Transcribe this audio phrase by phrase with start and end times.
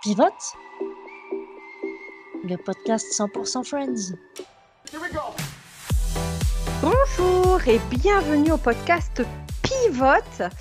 [0.00, 0.54] Pivote
[2.44, 4.14] Le podcast 100% Friends.
[6.80, 9.22] Bonjour et bienvenue au podcast
[9.64, 10.52] Pivote.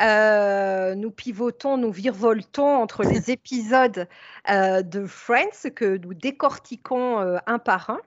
[0.00, 4.08] Euh, nous pivotons, nous virevoltons entre les épisodes
[4.48, 8.00] euh, de Friends que nous décortiquons euh, un par un.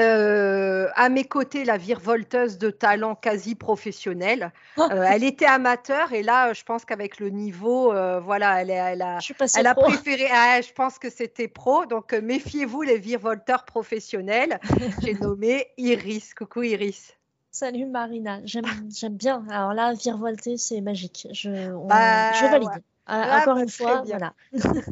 [0.00, 4.52] Euh, à mes côtés, la virevolteuse de talent quasi professionnel.
[4.76, 4.88] Ah.
[4.92, 8.70] Euh, elle était amateur et là, je pense qu'avec le niveau, euh, voilà, elle,
[9.02, 10.26] a, Je elle a préféré.
[10.32, 11.86] ah, je pense que c'était pro.
[11.86, 14.58] Donc, méfiez-vous, les virevolteurs professionnels.
[15.02, 16.34] J'ai nommé Iris.
[16.34, 17.16] Coucou Iris.
[17.52, 18.64] Salut Marina, j'aime
[18.96, 19.44] j'aime bien.
[19.50, 21.26] Alors là, virevolter, c'est magique.
[21.32, 22.68] Je, on- Bah, je valide.
[22.68, 22.74] ouais.
[23.10, 24.18] Euh, Ah, encore une très fois, bien.
[24.18, 24.34] voilà.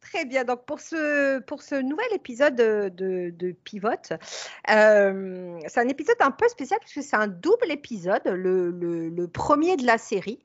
[0.00, 0.44] Très bien.
[0.44, 3.90] Donc, pour ce, pour ce nouvel épisode de, de, de Pivot,
[4.70, 9.28] euh, c'est un épisode un peu spécial puisque c'est un double épisode, le, le- le
[9.28, 10.40] premier de la série.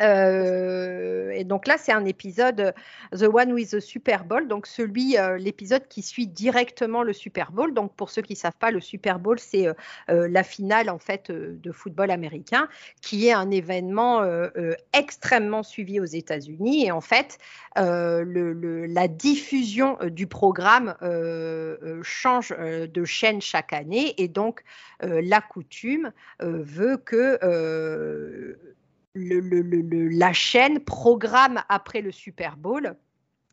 [0.00, 2.74] Euh, et donc là, c'est un épisode
[3.12, 7.52] The One with the Super Bowl, donc celui, euh, l'épisode qui suit directement le Super
[7.52, 7.72] Bowl.
[7.72, 9.72] Donc pour ceux qui savent pas, le Super Bowl, c'est euh,
[10.10, 12.68] euh, la finale en fait euh, de football américain,
[13.00, 16.86] qui est un événement euh, euh, extrêmement suivi aux États-Unis.
[16.86, 17.38] Et en fait,
[17.78, 24.28] euh, la diffusion euh, du programme euh, euh, change euh, de chaîne chaque année, et
[24.28, 24.62] donc
[25.02, 28.76] euh, la coutume euh, veut que euh,
[29.18, 32.94] le- le- le- le- la chaîne programme après le Super Bowl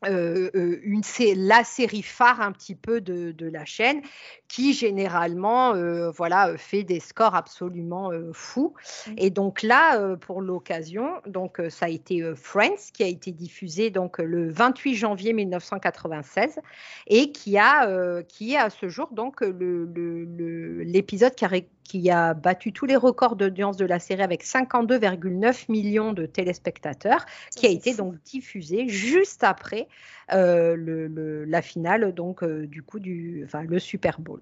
[0.05, 1.02] euh, euh, une,
[1.38, 4.02] la série phare un petit peu de, de la chaîne
[4.49, 8.73] qui généralement euh, voilà fait des scores absolument euh, fous
[9.08, 9.13] Mm.
[9.17, 14.19] et donc là pour l'occasion donc ça a été Friends qui a été diffusé donc
[14.19, 16.59] le 28 janvier 1996
[17.08, 21.47] et qui a qui est à ce jour donc le- le- le- l'épisode qui a,
[21.47, 26.25] ré- qui a battu tous les records d'audience de la série avec 52,9 millions de
[26.25, 27.97] téléspectateurs qui a été fou.
[27.97, 29.88] donc diffusé juste après
[30.33, 34.42] euh, le- le- la finale donc euh, du coup du enfin le Super Bowl.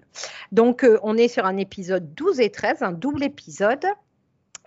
[0.50, 3.84] Donc euh, on est sur un épisode 12 et 13, un double épisode.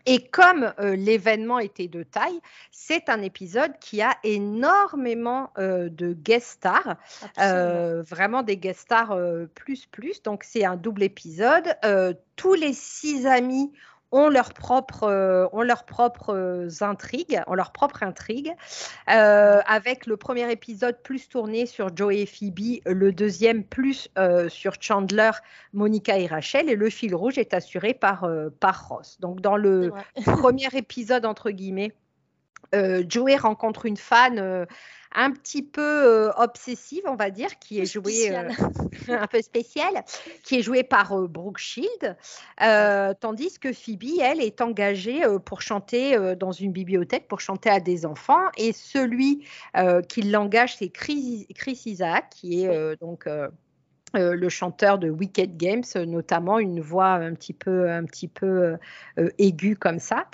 [0.09, 2.39] Et comme euh, l'événement était de taille,
[2.71, 6.95] c'est un épisode qui a énormément euh, de guest stars,
[7.39, 9.19] euh, vraiment des guest stars
[9.53, 10.23] plus plus.
[10.23, 11.75] Donc c'est un double épisode.
[12.37, 13.73] Tous les six amis
[14.11, 18.53] ont leurs propres, euh, ont leurs propres euh, intrigues, ont leur propre intrigue.
[19.09, 24.49] Euh, avec le premier épisode plus tourné sur Joey et Phoebe, le deuxième plus euh,
[24.49, 25.31] sur Chandler,
[25.73, 29.17] Monica et Rachel, et le fil rouge est assuré par, euh, par Ross.
[29.19, 29.91] Donc dans le
[30.23, 31.93] premier épisode, entre guillemets,
[32.75, 34.65] euh, Joey rencontre une fan euh,
[35.13, 38.29] un petit peu euh, obsessive, on va dire, qui est jouée
[39.09, 40.03] un peu spéciale,
[40.43, 42.17] qui est jouée par Brooke Shield,
[43.19, 48.05] tandis que Phoebe, elle, est engagée pour chanter dans une bibliothèque, pour chanter à des
[48.05, 49.45] enfants, et celui
[50.09, 53.27] qui l'engage, c'est Chris, Chris Isaac, qui est donc
[54.15, 58.45] euh, le chanteur de Wicked Games, notamment une voix un petit peu, un petit peu
[58.45, 58.77] euh,
[59.19, 60.27] euh, aiguë comme ça.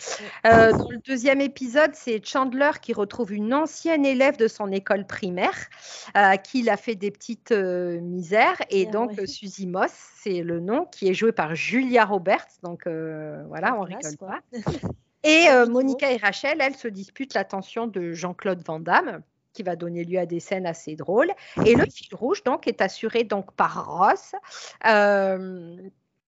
[0.45, 5.07] Euh, dans le deuxième épisode, c'est Chandler qui retrouve une ancienne élève de son école
[5.07, 5.57] primaire,
[6.13, 8.61] à qui il a fait des petites misères.
[8.69, 9.25] Et Ah donc, ouais.
[9.25, 9.91] Suzy Moss,
[10.21, 12.47] c'est le nom, qui est joué par Julia Roberts.
[12.61, 14.39] Donc, voilà, on rigole pas.
[15.23, 15.47] Et.
[15.69, 19.23] Monica et Rachel, elles se disputent l'attention de Jean-Claude Van Damme
[19.53, 21.31] qui va donner lieu à des scènes assez drôles.
[21.65, 24.33] Et le fil rouge, donc, est assuré donc par Ross,
[24.85, 25.77] euh,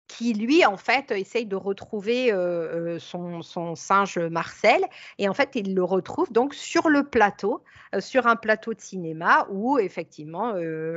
[0.08, 4.84] qui lui, en fait, essaye de retrouver euh, euh, son, singe Marcel.
[5.18, 7.64] Et en fait, il le retrouve donc sur le plateau,
[8.00, 10.56] sur un plateau de cinéma où, effectivement,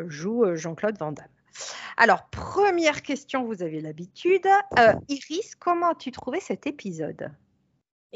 [0.08, 1.26] joue Jean-Claude Van Damme.
[1.96, 4.48] Alors, première question, vous avez l'habitude.
[5.08, 7.30] Iris, comment as-tu trouvé cet épisode?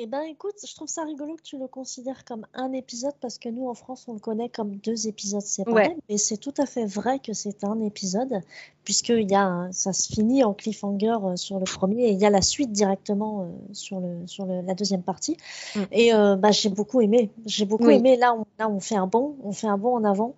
[0.00, 3.36] Eh ben écoute, je trouve ça rigolo que tu le considères comme un épisode parce
[3.36, 5.96] que nous en France on le connaît comme deux épisodes séparés, Ouais.
[6.08, 8.40] mais c'est tout à fait vrai que c'est un épisode
[8.84, 12.18] puisque il y a ça se finit en cliffhanger euh, sur le premier et il
[12.20, 15.36] y a la suite directement euh, sur le sur le- la deuxième partie
[15.74, 15.80] Mm.
[15.90, 17.94] et euh, bah j'ai beaucoup aimé, j'ai beaucoup Oui.
[17.94, 20.34] aimé là on là on fait un bond, on fait un bond en avant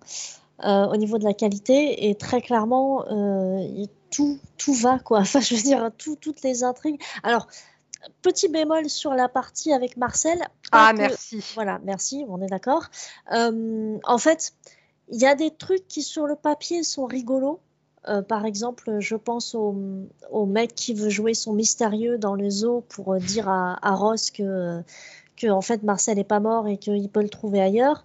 [0.65, 5.39] euh, au niveau de la qualité et très clairement euh, tout tout va quoi, enfin
[5.39, 6.99] je veux dire tout toutes les intrigues.
[7.21, 7.45] Alors
[8.21, 10.41] Petit bémol sur la partie avec Marcel.
[10.71, 11.43] Ah, que- merci.
[11.55, 12.85] Voilà, merci, on est d'accord.
[13.33, 14.53] Euh, en fait,
[15.09, 17.59] il y a des trucs qui sur le papier sont rigolos.
[18.07, 19.75] Euh, par exemple, je pense au,
[20.31, 23.91] au mec qui veut jouer son mystérieux dans le zoo pour euh, dire à, à
[23.93, 24.81] Ross que,
[25.41, 28.03] que en fait Marcel est pas mort et qu'il peut le trouver ailleurs.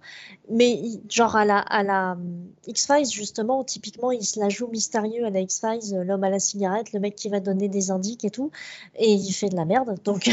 [0.49, 5.25] Mais genre à la, à la hum, X-Files, justement, typiquement, il se la joue mystérieux
[5.25, 8.23] à la X-Files, euh, l'homme à la cigarette, le mec qui va donner des indices
[8.23, 8.51] et tout,
[8.95, 9.99] et il fait de la merde.
[10.03, 10.29] Donc,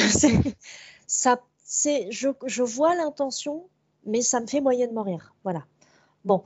[1.07, 3.65] ça, c'est, je, je vois l'intention,
[4.07, 5.35] mais ça me fait moyennement rire.
[5.43, 5.65] Voilà.
[6.25, 6.43] Bon,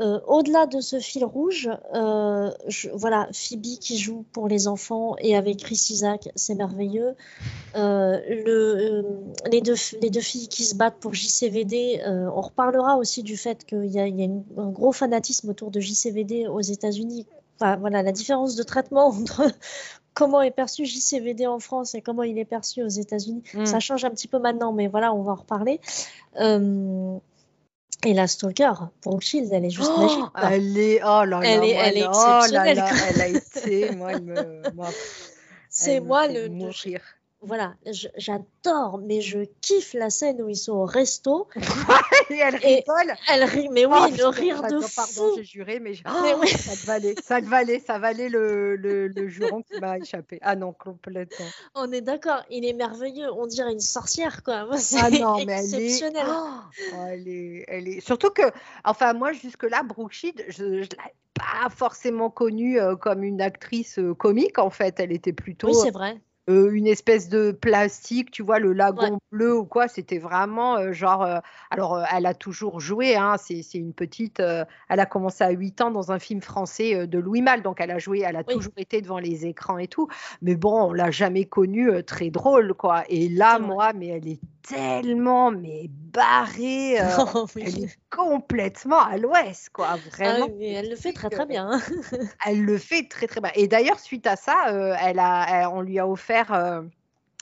[0.00, 2.50] euh, au-delà de ce fil rouge, euh,
[2.94, 7.14] voilà, Phoebe qui joue pour les enfants et avec Chris Isaac, c'est merveilleux.
[7.74, 9.04] Euh, le,
[9.50, 13.64] les, deux, les deux filles qui se battent pour JCVD, on reparlera aussi du fait
[13.64, 17.26] qu'il y a, un gros fanatisme autour de JCVD aux États-Unis.
[17.60, 19.42] Enfin, voilà, la différence de traitement entre
[20.14, 23.66] comment est perçu JCVD en France et comment il est perçu aux États-Unis, mm.
[23.66, 25.80] ça change un petit peu maintenant, mais voilà, on va en reparler.
[28.04, 30.24] Et la Stalker, pour Shield, elle est juste oh, magique.
[30.52, 32.06] Elle est, oh là là, elle est, elle est.
[32.06, 34.88] Oh là là, elle a été, moi, elle me, moi,
[35.68, 37.00] c'est moi le, mourir
[37.40, 37.74] voilà,
[38.16, 41.48] j'adore, mais je kiffe la scène où ils sont au resto.
[42.30, 43.14] et elle rigole.
[43.30, 44.88] Elle rit, mais oui, oh, le rire de fou.
[44.96, 49.06] Pardon, j'ai juré, mais, oh, ça te valait, ça te valait, ça valait le, le,
[49.06, 50.40] le juron qui m'a échappé.
[50.42, 51.46] Ah non, complètement.
[51.76, 53.32] On est d'accord, il est merveilleux.
[53.32, 54.68] On dirait une sorcière, quoi.
[54.96, 56.12] ah non, mais elle est...
[56.26, 58.00] Oh, elle est, elle est...
[58.00, 58.50] Surtout que,
[58.84, 64.00] enfin, moi, jusque-là, Brooke Shield, je ne l'avais pas forcément connue euh, comme une actrice
[64.00, 64.98] euh, comique, en fait.
[64.98, 65.68] Elle était plutôt...
[65.68, 69.86] Oui, c'est vrai euh, une espèce de plastique, tu vois, le lagon bleu ou quoi.
[69.86, 71.22] C'était vraiment euh, genre.
[71.22, 71.38] Euh,
[71.70, 74.40] alors, elle a toujours joué, hein, c'est une petite.
[74.40, 77.90] elle a commencé à 8 ans dans un film français de Louis Malle, donc elle
[77.90, 80.08] a joué, elle a toujours été devant les écrans et tout.
[80.40, 83.04] Mais bon, on l'a jamais connue très drôle, quoi.
[83.08, 86.96] Et là, moi, mais elle est tellement mais barrée,
[87.34, 89.88] oh, elle est complètement à l'ouest, quoi.
[89.90, 90.48] Ah vraiment.
[90.60, 91.70] elle le fait très très bien.
[91.70, 91.80] Hein.
[92.46, 93.50] elle le fait très très bien.
[93.54, 96.82] Et d'ailleurs, suite à ça, elle a, on lui a offert euh,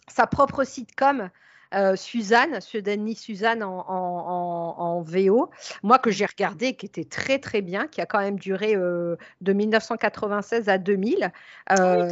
[0.08, 1.30] sa propre sitcom.
[1.74, 5.50] Euh, Suzanne, Suddenly Suzanne en, en, VO,
[5.82, 9.16] moi que j'ai regardé, qui était très très bien, qui a quand même duré euh,
[9.40, 11.32] de 1996 à 2000.
[11.66, 12.06] Ah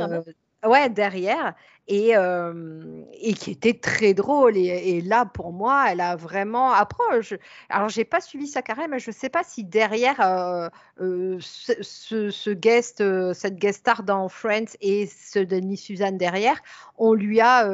[0.67, 1.55] ouais, derrière
[1.87, 4.57] et, et qui était très drôle.
[4.57, 6.73] Et, là, pour moi, elle a vraiment.
[6.73, 7.37] Après, je...
[7.69, 13.03] alors j'ai pas suivi sa carrière, mais je sais pas si derrière ce, ce, guest,
[13.35, 16.63] cette guest star dans Friends et ce Denis Suzanne derrière,
[16.97, 17.67] on lui a,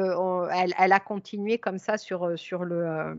[0.53, 3.15] elle, elle, a continué comme ça sur, sur le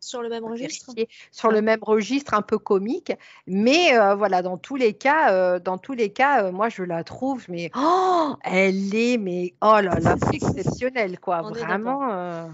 [0.00, 0.92] sur le même registre?
[1.32, 3.12] Sur le même registre, un peu comique.
[3.46, 6.82] Mais euh, voilà, dans tous les cas, euh, dans tous les cas euh, moi, je
[6.82, 11.42] la trouve, mais oh, elle est, mais oh là là, exceptionnelle, quoi.
[11.42, 12.48] vraiment.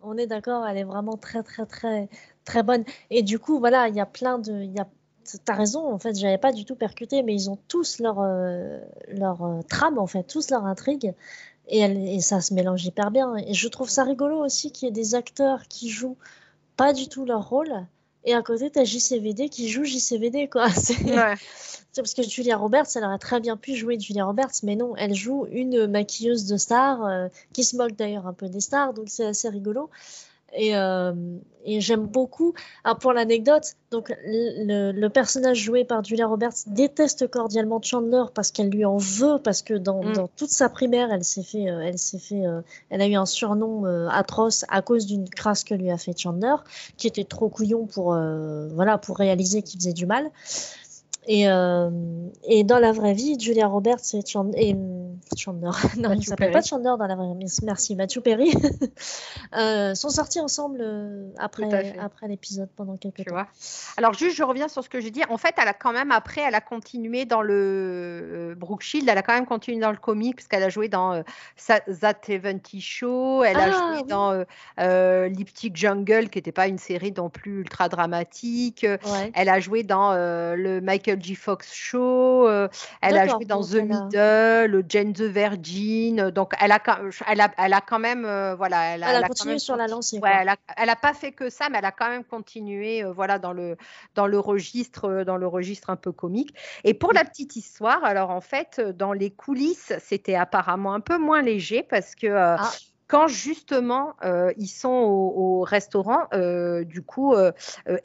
[0.00, 2.08] On est d'accord, elle est vraiment très, très, très,
[2.44, 2.84] très bonne.
[3.10, 4.52] Et du coup, voilà, il y a plein de.
[4.64, 4.86] Y a...
[5.44, 8.22] T'as raison, en fait, j'avais pas du tout percuté, mais ils ont tous leur,
[9.08, 11.12] leur trame, en fait, tous leur intrigue.
[11.66, 13.36] Et, et ça se mélange hyper bien.
[13.36, 16.16] Et je trouve ça rigolo aussi qu'il y ait des acteurs qui jouent
[16.78, 17.86] pas du tout leur rôle.
[18.24, 20.68] Et à côté, tu as JCVD qui joue JCVD, quoi.
[21.92, 24.94] C'est parce que Julia Roberts, elle aurait très bien pu jouer Julia Roberts, mais non,
[24.96, 28.94] elle joue une maquilleuse de stars, euh, qui se moque d'ailleurs un peu des stars,
[28.94, 29.90] donc c'est assez rigolo.
[30.54, 31.12] Et, euh,
[31.64, 32.54] et j'aime beaucoup.
[32.82, 38.70] Alors pour l'anecdote, donc le, personnage joué par Julia Roberts déteste cordialement Chandler parce qu'elle
[38.70, 40.12] lui en veut parce que dans, mm.
[40.14, 43.14] dans toute sa primaire, elle s'est fait, euh, elle s'est fait, euh, elle a eu
[43.14, 46.56] un surnom atroce à cause d'une crasse que lui a fait Chandler,
[46.96, 48.18] qui était trop couillon pour,
[48.72, 50.30] voilà, pour réaliser qu'il faisait du mal.
[51.28, 51.90] Et, euh,
[52.44, 54.74] et dans la vraie vie, Julia Roberts et, Chandler,
[55.36, 58.52] Chandler, non, il s'appelle pas Chandler dans la vraie merci, Matthew Perry,
[59.56, 63.34] euh, sont sortis ensemble euh, après, après l'épisode pendant quelques tu temps.
[63.34, 63.46] Vois.
[63.96, 65.22] Alors juste, je reviens sur ce que j'ai dit.
[65.28, 69.18] En fait, elle a quand même, après, elle a continué dans le Brooke Shield, elle
[69.18, 71.22] a quand même continué dans le comic, parce qu'elle a joué dans
[71.66, 74.44] That 70 Show, elle a ah, joué dans
[75.28, 78.86] Lipstick Jungle, qui n'était pas une série non plus ultra dramatique.
[79.34, 81.34] Elle a joué dans le Michael G.
[81.34, 82.68] Fox Show, euh,
[83.00, 86.80] elle a joué dans The Middle, The Virgin, donc elle a,
[87.26, 90.20] elle a, elle a quand même, euh, voilà, elle a, continué sur la lancée.
[90.22, 93.52] elle, a, pas fait que ça, mais elle a quand même continué, euh, voilà, dans
[93.52, 93.76] le,
[94.14, 96.54] dans le registre, dans le registre un peu comique.
[96.84, 101.18] Et pour la petite histoire, alors en fait, dans les coulisses, c'était apparemment un peu
[101.18, 102.70] moins léger parce que ah.
[103.06, 104.14] quand justement
[104.56, 106.26] ils sont au, restaurant,
[106.82, 107.34] du coup,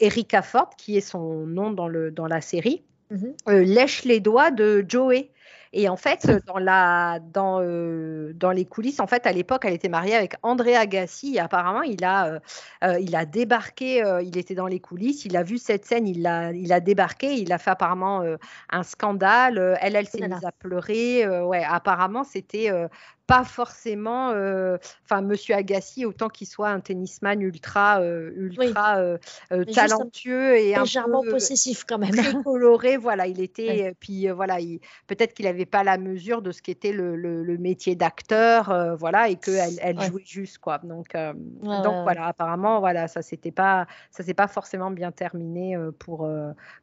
[0.00, 3.34] Erika Ford, qui est son nom dans, le, dans la série, Mhm.
[3.48, 5.30] Euh, lèche les doigts de Joey.
[5.76, 9.74] Et en fait, dans, la, dans, euh, dans les coulisses, en fait, à l'époque, elle
[9.74, 11.34] était mariée avec André Agassi.
[11.34, 12.40] Et apparemment, il a,
[12.84, 16.24] euh, il a débarqué, il était dans les coulisses, il a vu cette scène, il
[16.28, 18.22] a, il a débarqué, il a fait apparemment
[18.70, 19.76] un scandale.
[19.80, 21.26] elle, elle s'est mise à pleurer.
[21.42, 22.70] ouais, apparemment, c'était
[23.26, 29.16] pas forcément, euh, enfin, Monsieur Agassi, autant qu'il soit un tennisman ultra, euh, ultra euh,
[29.72, 32.98] talentueux et légèrement un peu possessif quand même, très coloré.
[32.98, 34.58] Voilà, il était, puis voilà,
[35.06, 39.36] peut-être qu'il n'avait pas la mesure de ce qu'était le, le, métier d'acteur, voilà, et
[39.36, 40.78] qu'elle elle jouait juste quoi.
[40.78, 46.28] Donc, donc voilà, apparemment, voilà, ça c'était pas, ça s'est pas forcément bien terminé pour.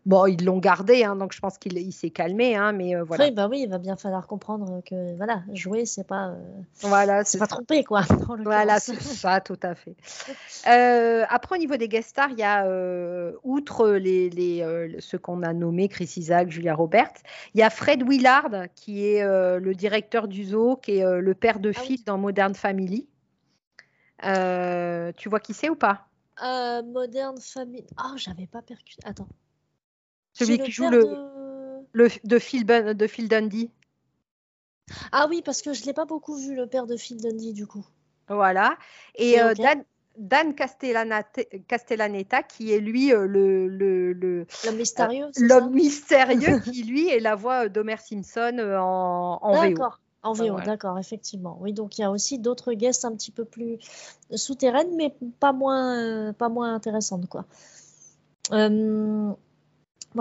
[0.07, 3.25] bon, ils l'ont gardé, hein, donc je pense qu'il s'est calmé, hein, mais voilà.
[3.25, 7.23] Oui, bah oui, il va bien falloir comprendre que voilà, jouer, c'est pas euh, voilà,
[7.23, 8.01] c'est pas trompé quoi.
[8.43, 9.95] Voilà, c'est ça, tout à fait.
[10.67, 15.17] Euh, après, au niveau des guest stars, il y a, euh, outre les, les ceux
[15.17, 17.15] qu'on a nommés, Chris Isaac, Julia Roberts,
[17.55, 21.59] il y a Fred Willard, qui est le directeur du zoo, qui est le père
[21.59, 23.07] de ah Phil dans Modern Family.
[24.21, 26.05] tu vois qui c'est ou pas?
[26.39, 27.87] Modern Family.
[27.97, 29.01] Oh, j'avais pas percuté.
[29.03, 29.29] Attends.
[30.33, 31.17] Celui qui joue le,
[31.91, 33.71] le, de, Phil, de Phil Dundee.
[35.11, 37.53] Ah oui, parce que je ne l'ai pas beaucoup vu, le père de Phil Dundee,
[37.53, 37.85] du coup.
[38.27, 38.77] Voilà.
[39.15, 39.53] Et euh,
[40.17, 47.07] Dan, Castellaneta, qui est lui euh, le, le, le l'homme mystérieux, l'homme mystérieux qui lui
[47.09, 49.99] est la voix d'Homer Simpson euh, en, en D'accord.
[50.23, 51.57] En VO, d'accord, effectivement.
[51.61, 53.79] Oui, donc il y a aussi d'autres guests un petit peu plus
[54.35, 57.45] souterraines, mais pas moins, pas moins intéressantes, quoi.
[58.51, 59.35] moi,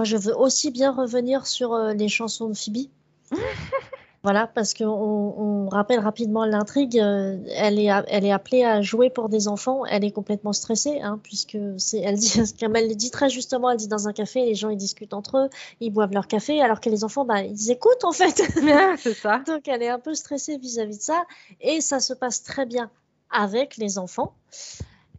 [0.04, 2.88] je veux aussi bien revenir sur les chansons de Phoebe.
[4.22, 6.98] Voilà, parce qu'on on rappelle rapidement l'intrigue.
[6.98, 9.86] Euh, elle, est, elle est appelée à jouer pour des enfants.
[9.86, 13.70] Elle est complètement stressée, hein, puisque c'est, elle dit, comme elle le dit très justement,
[13.70, 15.50] elle dit dans un café, les gens ils discutent entre eux,
[15.80, 18.42] ils boivent leur café, alors que les enfants, bah, ils écoutent en fait.
[18.98, 19.38] c'est ça.
[19.46, 21.24] Donc elle est un peu stressée vis-à-vis de ça,
[21.62, 22.90] et ça se passe très bien
[23.30, 24.34] avec les enfants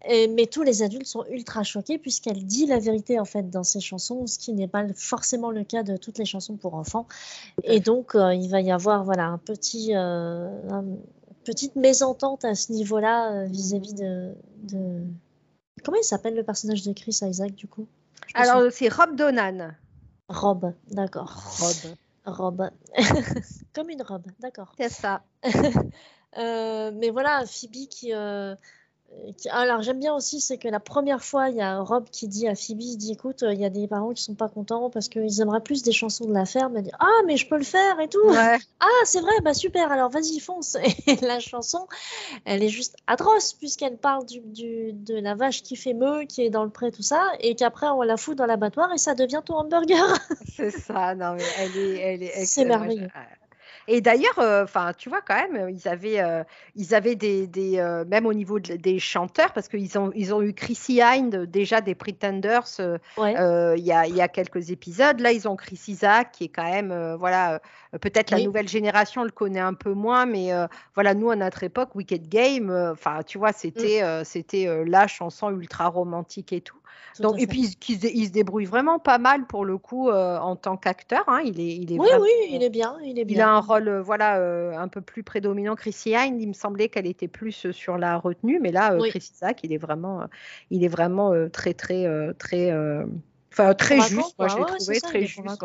[0.07, 3.79] mais tous les adultes sont ultra choqués puisqu'elle dit la vérité en fait dans ses
[3.79, 7.07] chansons, ce qui n'est pas forcément le cas de toutes les chansons pour enfants.
[7.63, 10.49] Et donc euh, il va y avoir voilà un petit euh,
[11.45, 15.03] petite mésentente à ce niveau-là euh, vis-à-vis de, de,
[15.83, 17.87] comment il s'appelle le personnage de Chris Isaac du coup?
[18.33, 19.71] Alors c'est Rob Donan.
[20.29, 21.43] Rob, d'accord.
[21.59, 21.95] Rob.
[22.25, 22.69] Rob.
[23.73, 24.73] Comme une robe, d'accord.
[24.77, 25.23] C'est ça.
[26.37, 28.13] mais voilà, Phoebe qui
[29.51, 32.47] alors j'aime bien aussi, c'est que la première fois, il y a Rob qui dit
[32.47, 35.09] à Phoebe, il dit écoute, il y a des parents qui sont pas contents parce
[35.09, 36.77] qu'ils aimeraient plus des chansons de la ferme.
[36.77, 38.19] Elle dit ah mais je peux le faire et tout.
[38.83, 40.75] Ah c'est vrai, bah super, alors vas-y fonce.
[41.07, 41.87] Et la chanson,
[42.45, 44.41] elle est juste atroce puisqu'elle parle du,
[44.93, 47.87] de la vache qui fait meu, qui est dans le pré tout ça, et qu'après
[47.87, 50.17] on la fout dans l'abattoir et ça devient ton hamburger.
[50.55, 52.45] c'est ça, non mais elle est, elle est.
[52.45, 53.07] C'est merveilleux.
[53.87, 56.43] Et d'ailleurs, euh, enfin, tu vois quand même, ils avaient, euh,
[56.75, 60.41] ils avaient des, des euh, même au niveau des chanteurs, parce qu'ils ont, ils ont
[60.41, 62.67] eu Chrissy Hind déjà des Pretenders
[63.17, 65.19] il y, a, y, a, quelques épisodes.
[65.19, 67.61] Là, ils ont Chris Isaac qui est quand même, voilà,
[68.01, 70.51] peut-être la nouvelle génération le connaît un peu moins, mais
[70.95, 74.23] voilà, nous à notre époque, Wicked Game, enfin, tu vois, c'était, mm.
[74.23, 76.80] c'était la chanson ultra romantique et tout.
[77.19, 80.77] Donc, et puis, il, se débrouille vraiment pas mal pour le coup euh, en tant
[80.77, 81.23] qu'acteur.
[81.27, 81.41] Hein.
[81.43, 82.95] Il est, il est oui, oui, il est bien.
[83.03, 83.37] Il, est bien.
[83.37, 85.75] il a un rôle euh, voilà, euh, un peu plus prédominant.
[85.75, 89.59] Chrissy Hine, il me semblait qu'elle était plus sur la retenue, mais là, Chris Isaac,
[89.63, 90.25] il est vraiment,
[90.69, 92.05] il est vraiment très, très,
[92.37, 92.71] très,
[93.51, 94.35] enfin, très juste.
[94.37, 95.63] Moi, je l'ai trouvé très juste.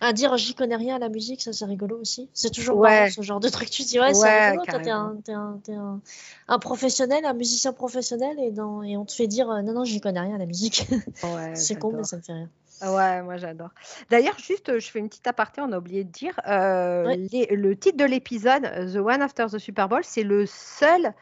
[0.00, 2.28] À dire j'y connais rien à la musique, ça c'est rigolo aussi.
[2.34, 3.10] C'est toujours ouais.
[3.10, 3.70] ce genre de truc.
[3.70, 6.00] Tu dis ouais, c'est rigolo, t'es un, un,
[6.48, 10.00] un, professionnel, un musicien professionnel et, dans, et on te fait dire non, non, j'y
[10.00, 10.86] connais rien à la musique.
[11.54, 12.48] c'est con, mais ça me fait rien.
[12.82, 13.70] Ouais, moi j'adore.
[14.10, 17.96] D'ailleurs, juste, je fais une petite aparté, on a oublié de dire, euh, le titre
[17.96, 21.14] de l'épisode, The One After the Super Bowl, c'est le seul,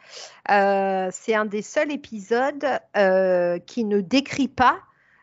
[0.49, 2.65] euh, c'est un des seuls épisodes
[2.97, 4.79] euh, qui ne décrit pas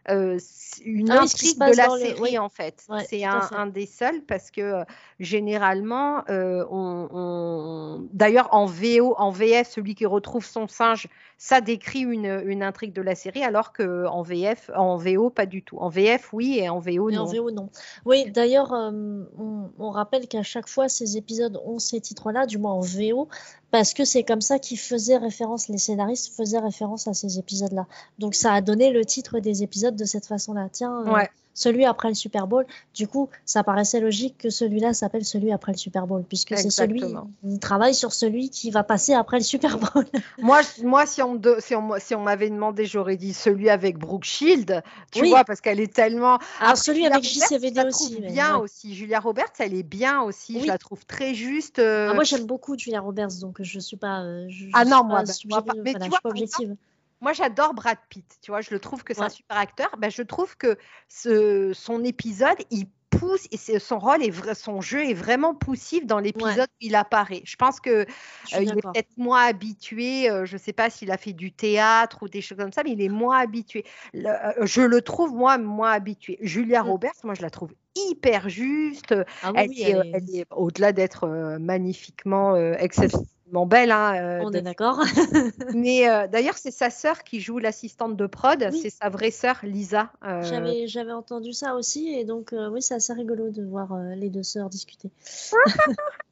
[0.08, 0.38] euh,
[0.84, 2.86] une ah intrigue de la série en fait.
[3.06, 4.84] c'est un, des seuls parce que euh,
[5.18, 12.00] généralement, euh, on, d'ailleurs en VO, en VF, celui qui retrouve son singe, ça décrit
[12.00, 15.78] une, une intrigue de la série, alors que en VF, en VO pas du tout.
[15.78, 17.22] En VF oui et en VO non.
[17.22, 17.68] En VO non.
[18.06, 22.72] Oui, d'ailleurs, on, on, rappelle qu'à chaque fois ces épisodes ont ces titres-là, du moins
[22.72, 23.28] en VO,
[23.70, 27.86] parce que c'est comme ça qu'ils faisaient référence, les scénaristes faisaient référence à ces épisodes-là.
[28.18, 30.68] Donc ça a donné le titre des épisodes de cette façon-là.
[30.72, 31.24] Tiens, euh,
[31.60, 32.66] celui après le Super Bowl.
[32.94, 36.70] Du coup, ça paraissait logique que celui-là s'appelle celui après le Super Bowl, puisque c'est
[36.70, 37.02] celui,
[37.44, 40.06] il travaille sur celui qui va passer après le Super Bowl.
[40.38, 44.24] moi, moi, si on, si on, si on m'avait demandé, j'aurais dit celui avec Brooke
[44.24, 46.38] Shield, tu vois, parce qu'elle est tellement.
[46.60, 48.20] Alors, celui avec JCVD aussi.
[48.20, 48.94] bien aussi.
[48.94, 50.60] Julia Roberts, elle est bien aussi.
[50.60, 51.78] Je la trouve très juste.
[51.78, 52.08] Euh.
[52.10, 54.22] Ah, moi, j'aime beaucoup Julia Roberts, donc je suis pas.
[54.22, 56.76] Euh, ah non, moi, ben, moi mais tu vois, suis pas objective
[57.20, 59.90] moi j'adore Brad Pitt, tu vois, je le trouve que c'est un super acteur.
[59.98, 65.04] Ben, je trouve que ce, son épisode, il pousse et son rôle est son jeu
[65.04, 67.42] est vraiment poussif dans l'épisode où il apparaît.
[67.44, 68.06] Je pense que
[68.52, 70.28] il est peut-être moins habitué.
[70.44, 72.92] je ne sais pas s'il a fait du théâtre ou des choses comme ça, mais
[72.92, 73.84] il est moins habitué.
[74.14, 76.38] je le trouve moi moins habitué.
[76.40, 76.88] Julia mmh.
[76.88, 79.14] Roberts, moi je la trouve hyper juste.
[79.42, 81.26] Ah elle, est, au-delà d'être
[81.58, 83.26] magnifiquement exceptionnelle
[83.66, 83.90] belle.
[83.90, 85.00] Hein, euh, On est d'accord.
[85.74, 88.70] Mais euh, d'ailleurs, c'est sa sœur qui joue l'assistante de prod.
[88.72, 90.10] C'est sa vraie sœur, Lisa.
[90.24, 90.42] Euh.
[90.42, 92.08] J'avais, j'avais entendu ça aussi.
[92.08, 95.10] Et donc, oui, c'est assez rigolo de voir les deux sœurs discuter.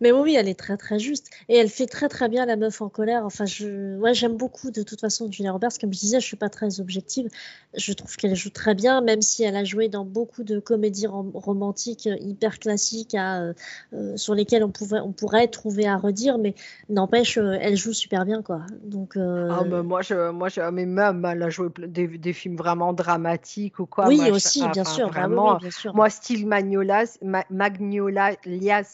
[0.00, 1.28] Mais oui, elle est très très juste.
[1.48, 3.24] Et elle fait très très bien la meuf en colère.
[3.24, 3.96] Enfin, je...
[3.98, 5.78] ouais, j'aime beaucoup de toute façon Julia Roberts.
[5.80, 7.28] Comme je disais, je suis pas très objective.
[7.74, 11.06] Je trouve qu'elle joue très bien, même si elle a joué dans beaucoup de comédies
[11.06, 13.52] romantiques euh, hyper classiques à, euh,
[13.94, 16.38] euh, sur lesquelles on, pouvait, on pourrait trouver à redire.
[16.38, 16.54] Mais
[16.88, 18.42] n'empêche, elle joue super bien.
[18.42, 18.62] quoi.
[18.82, 22.92] Donc, ah, moi, je, moi je, mais même, elle a joué des, des films vraiment
[22.92, 24.08] dramatiques ou quoi.
[24.08, 25.94] Oui, aussi, bien, sûr, bah vraiment, bien sûr.
[25.94, 27.04] Moi, style Magnolia,
[27.50, 28.34] Magnolia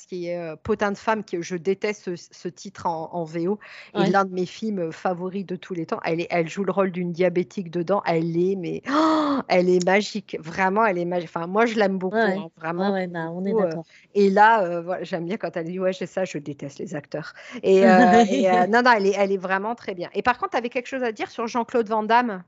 [0.08, 3.58] qui euh, Potin de femme, que je déteste ce, titre en, VO,
[3.94, 6.00] et l'un de mes films favoris de tous les temps.
[6.04, 8.02] Elle, est, elle joue le rôle d'une diabétique dedans.
[8.06, 10.36] Elle est, mais oh, elle est magique.
[10.40, 11.30] Vraiment, elle est magique.
[11.34, 12.16] Enfin, moi, je l'aime beaucoup.
[12.16, 12.90] Hein, vraiment.
[12.90, 13.84] Bah, on est euh, d'accord.
[14.14, 17.32] et là, euh, j'aime bien quand elle dit Ouais, j'ai ça, je déteste les acteurs.
[17.62, 17.80] Et,
[18.68, 20.08] non, non, elle est, elle est vraiment très bien.
[20.14, 22.42] Et par contre, tu avais quelque chose à dire sur Jean-Claude Van Damme?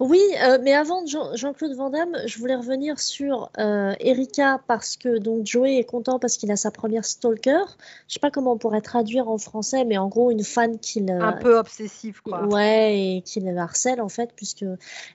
[0.00, 5.18] Oui, euh, mais avant Jean-Claude Van Damme, je voulais revenir sur euh, Erika parce que
[5.18, 7.64] donc Joey est content parce qu'il a sa première stalker.
[8.08, 11.10] Je sais pas comment on pourrait traduire en français, mais en gros une fan qu'il
[11.10, 12.46] un peu obsessive quoi.
[12.46, 14.64] Ouais, et qui le harcèle en fait puisque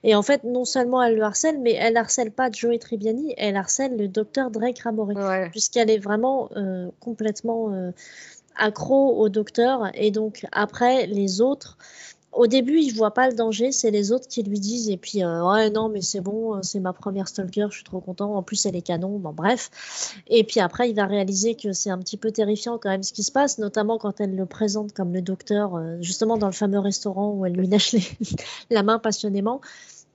[0.02, 3.56] et en fait non seulement elle le harcèle, mais elle harcèle pas Joey Tribbiani, elle
[3.56, 7.72] harcèle le docteur Drake Ramoray puisqu'elle est vraiment euh, complètement
[8.56, 11.76] accro au docteur et donc après les autres
[12.36, 15.24] au début, il voit pas le danger, c'est les autres qui lui disent et puis
[15.24, 18.34] euh, ouais non mais c'est bon, c'est ma première stalker, je suis trop content.
[18.34, 19.70] En plus elle est canon, bon bref.
[20.28, 23.12] Et puis après il va réaliser que c'est un petit peu terrifiant quand même ce
[23.12, 26.52] qui se passe, notamment quand elle le présente comme le docteur, euh, justement dans le
[26.52, 27.96] fameux restaurant où elle lui lèche
[28.70, 29.60] la main passionnément.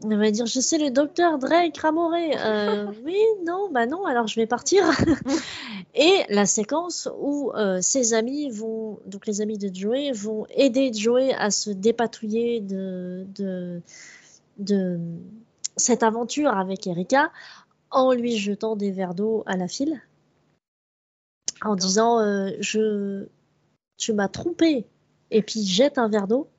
[0.03, 2.31] Elle va dire, je sais le docteur Drake Ramoré.
[2.37, 4.83] Euh, oui, non, bah non, alors je vais partir.
[5.95, 10.91] et la séquence où euh, ses amis vont, donc les amis de Joey, vont aider
[10.93, 13.81] Joey à se dépatouiller de, de,
[14.57, 14.99] de
[15.77, 17.31] cette aventure avec Erika
[17.91, 20.01] en lui jetant des verres d'eau à la file.
[21.63, 23.27] En disant, euh, je,
[23.97, 24.85] tu m'as trompé.
[25.29, 26.49] Et puis jette un verre d'eau.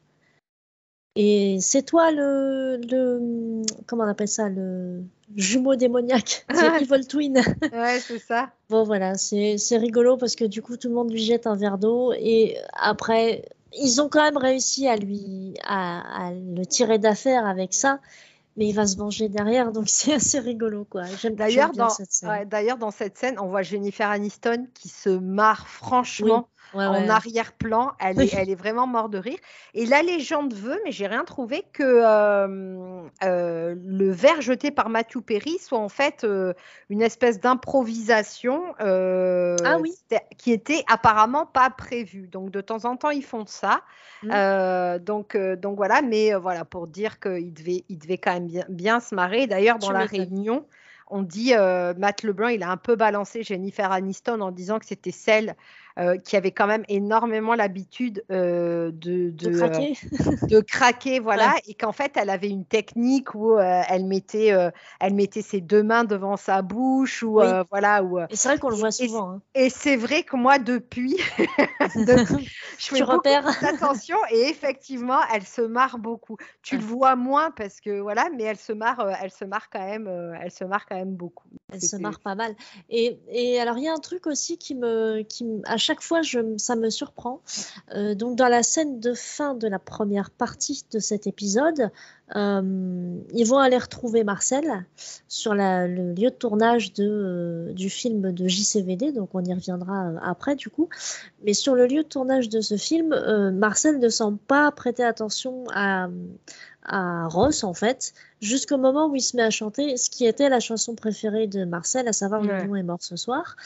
[1.14, 5.02] Et c'est toi le, le, comment on appelle ça, le
[5.36, 6.46] jumeau démoniaque,
[6.80, 7.36] Evil Twin.
[7.36, 8.50] ouais, c'est ça.
[8.70, 11.76] Bon voilà, c'est rigolo parce que du coup tout le monde lui jette un verre
[11.76, 13.44] d'eau et après
[13.74, 18.00] ils ont quand même réussi à lui à, à le tirer d'affaire avec ça.
[18.58, 21.04] Mais il va se venger derrière, donc c'est assez rigolo, quoi.
[21.20, 22.46] J'aime d'ailleurs dans, cette scène.
[22.46, 27.92] D'ailleurs, dans cette scène, on voit Jennifer Aniston qui se marre franchement en arrière-plan.
[27.98, 29.38] Elle, est, elle est vraiment morte de rire.
[29.74, 34.88] Et la légende veut, mais j'ai rien trouvé, que euh, euh, le verre jeté par
[34.88, 36.54] Matthew Perry soit en fait euh,
[36.88, 39.78] une espèce d'improvisation ah
[40.38, 42.28] qui était apparemment pas prévue.
[42.28, 43.82] Donc de temps en temps, ils font ça.
[44.22, 44.98] Mmh.
[44.98, 49.00] donc, donc voilà, mais voilà, pour dire qu'il devait, il devait quand même bien, bien
[49.00, 49.46] se marrer.
[49.46, 50.64] D'ailleurs, dans la réunion,
[51.08, 51.52] on dit
[51.98, 55.56] Matt Lebrun, il a un peu balancé Jennifer Aniston en disant que c'était celle
[55.98, 61.54] euh, qui avait quand même énormément l'habitude euh, de, de, craquer, euh, de craquer voilà,
[61.68, 64.54] et qu'en fait, elle avait une technique où elle, mettait,
[65.00, 68.02] elle mettait ses deux mains devant sa bouche, ou voilà.
[68.02, 69.32] Où, et c'est vrai qu'on le voit souvent.
[69.32, 69.42] Hein.
[69.54, 71.18] Et, c'est vrai que moi, depuis,
[71.78, 72.38] je
[72.78, 73.20] fais beaucoup
[73.62, 76.38] attention, et effectivement, elle se marre beaucoup.
[76.62, 79.84] Tu le vois moins parce que voilà, mais elle se marre, elle se marre quand
[79.84, 80.08] même,
[80.40, 81.48] elle se marre quand même beaucoup.
[81.70, 82.54] Elle se marre pas mal.
[82.88, 86.22] Et, et alors, il y a un truc aussi qui me, qui, à chaque fois,
[86.22, 87.40] je, ça me surprend.
[87.94, 91.90] Euh, donc, dans la scène de fin de la première partie de cet épisode,
[92.36, 94.86] euh, ils vont aller retrouver Marcel
[95.28, 99.52] sur la, le lieu de tournage de, euh, du film de JCVD, donc on y
[99.52, 100.88] reviendra après du coup.
[101.44, 103.14] Mais sur le lieu de tournage de ce film,
[103.52, 106.08] Marcel ne semble pas prêter attention à,
[106.84, 110.48] à Ross en fait, jusqu'au moment où il se met à chanter ce qui était
[110.48, 113.56] la chanson préférée de Marcel, à savoir Le nom est mort ce soir.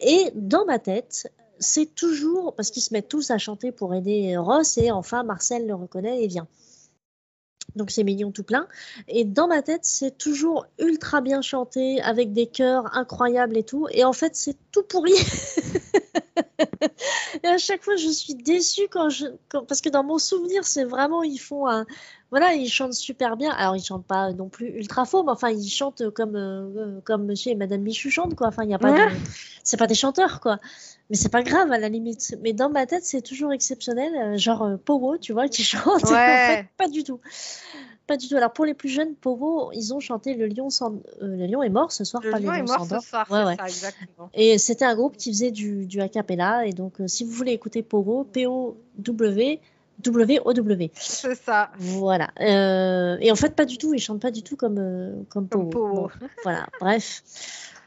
[0.00, 4.36] Et dans ma tête, c'est toujours parce qu'ils se mettent tous à chanter pour aider
[4.36, 6.48] Ross et enfin Marcel le reconnaît et vient.
[7.76, 8.66] Donc c'est mignon tout plein.
[9.08, 13.86] Et dans ma tête, c'est toujours ultra bien chanté, avec des chœurs incroyables et tout.
[13.90, 15.12] Et en fait, c'est tout pourri.
[17.48, 20.84] et à chaque fois, je suis déçue quand je, parce que dans mon souvenir, c'est
[20.84, 21.86] vraiment ils font un,
[22.30, 23.52] voilà, il chante super bien.
[23.52, 27.24] Alors, il chante pas non plus ultra faux, mais enfin, il chante comme, euh, comme
[27.24, 28.48] monsieur et madame Michu chantent, quoi.
[28.48, 29.14] Enfin, il y a pas de...
[29.64, 30.58] C'est pas des chanteurs, quoi.
[31.08, 32.36] Mais c'est pas grave, à la limite.
[32.42, 34.14] Mais dans ma tête, c'est toujours exceptionnel.
[34.14, 36.04] Euh, genre euh, Powo, tu vois, qui chante.
[36.04, 37.20] En fait, pas du tout.
[38.08, 38.36] Pas du tout.
[38.36, 40.94] Alors, pour les plus jeunes, Powo, ils ont chanté Le Lion, sans...
[41.20, 43.56] le lion est mort ce soir, le pas lion est mort ce soir, ouais, ouais.
[43.56, 44.30] Ça, exactement.
[44.34, 46.66] Et c'était un groupe qui faisait du, du a cappella.
[46.66, 49.60] Et donc, si vous voulez écouter Powo, P-O-W,
[50.00, 50.90] W-O-W.
[50.94, 51.70] C'est ça.
[51.78, 52.30] Voilà.
[52.40, 53.94] Euh, et en fait, pas du tout.
[53.94, 55.70] Ils chantent pas du tout comme, euh, comme, comme
[56.42, 56.66] voilà.
[56.80, 57.22] Bref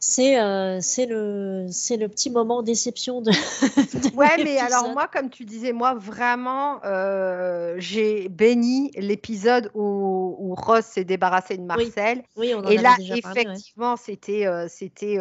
[0.00, 3.30] c'est euh, c'est le c'est le petit moment déception de,
[4.16, 10.54] ouais mais alors moi comme tu disais moi vraiment euh, j'ai béni l'épisode où, où,
[10.54, 12.22] Ross s'est débarrassé de Marcel.
[12.36, 12.54] Oui.
[12.54, 15.18] on et là effectivement c'était euh, c'était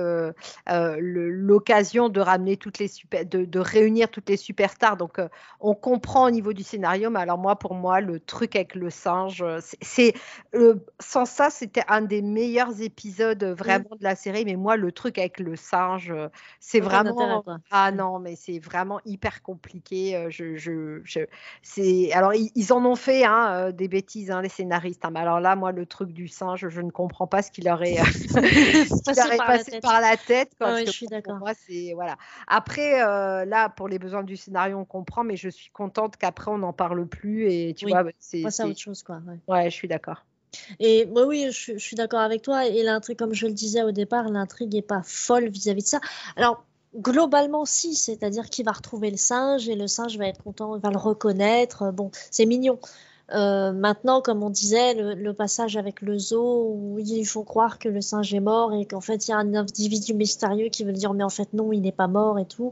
[1.00, 4.98] l'occasion de ramener toutes les super de, de, réunir toutes les superstars.
[4.98, 5.20] Donc
[5.60, 8.92] on comprend au niveau du scénario mais alors moi pour moi le truc avec le
[8.92, 9.44] singe
[9.82, 10.14] c'est
[11.00, 14.46] sans ça c'était un des meilleurs épisodes vraiment de la série.
[14.46, 17.44] Mais moi le truc avec le singe, euh, c'est vraiment.
[17.72, 20.16] Ah non, mais c'est vraiment hyper compliqué.
[20.16, 21.02] Euh, je, je,
[21.62, 25.04] c'est alors ils, en ont fait hein, euh, des bêtises, hein, les scénaristes.
[25.06, 27.70] Hein, mais alors là, moi, le truc du singe, je ne comprends pas ce qu'il
[27.70, 27.98] aurait,
[29.06, 30.52] passé, par, la tête.
[30.62, 31.40] je suis d'accord.
[31.96, 32.18] Voilà.
[32.48, 33.00] Après,
[33.46, 36.74] là, pour les besoins du scénario, on comprend, mais je suis contente qu'après on n'en
[36.74, 38.46] parle plus et tu vois, c'est.
[38.46, 39.20] autre chose, quoi.
[39.48, 40.24] ouais je suis d'accord.
[40.80, 42.68] Et moi, oui, je, suis d'accord avec toi.
[42.68, 46.00] Et l'intrigue, comme je le disais au départ, l'intrigue n'est pas folle vis-à-vis de ça.
[46.36, 46.64] Alors,
[46.96, 50.82] globalement, si, c'est-à-dire qu'il va retrouver le singe et le singe va être content, il
[50.82, 51.92] va le reconnaître.
[51.92, 52.80] Bon, c'est mignon.
[53.34, 57.90] Euh, maintenant, comme on disait, le, passage avec le zoo où ils font croire que
[57.90, 60.94] le singe est mort et qu'en fait il y a un individu mystérieux qui veut
[60.94, 62.72] dire mais en fait non, il n'est pas mort et tout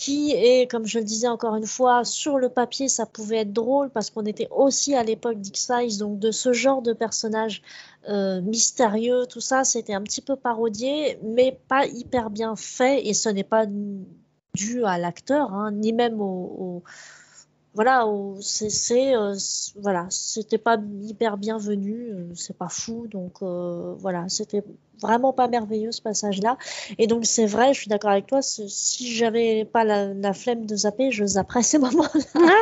[0.00, 3.52] qui est, comme je le disais encore une fois, sur le papier, ça pouvait être
[3.52, 7.62] drôle parce qu'on était aussi à l'époque d'X-Files, donc de ce genre de personnage
[8.08, 13.12] euh, mystérieux, tout ça, c'était un petit peu parodié, mais pas hyper bien fait, et
[13.12, 13.66] ce n'est pas
[14.54, 16.84] dû à l'acteur, hein, ni même au,
[17.74, 18.06] voilà,
[18.40, 19.34] c'est, euh,
[19.80, 24.62] voilà, c'était pas hyper bienvenu, euh, c'est pas fou, donc voilà, c'était
[25.00, 26.56] vraiment pas merveilleux ce passage-là.
[26.98, 30.76] Et donc c'est vrai, je suis d'accord avec toi, si j'avais pas la, flemme de
[30.76, 32.52] zapper, je zapperais ces moments-là.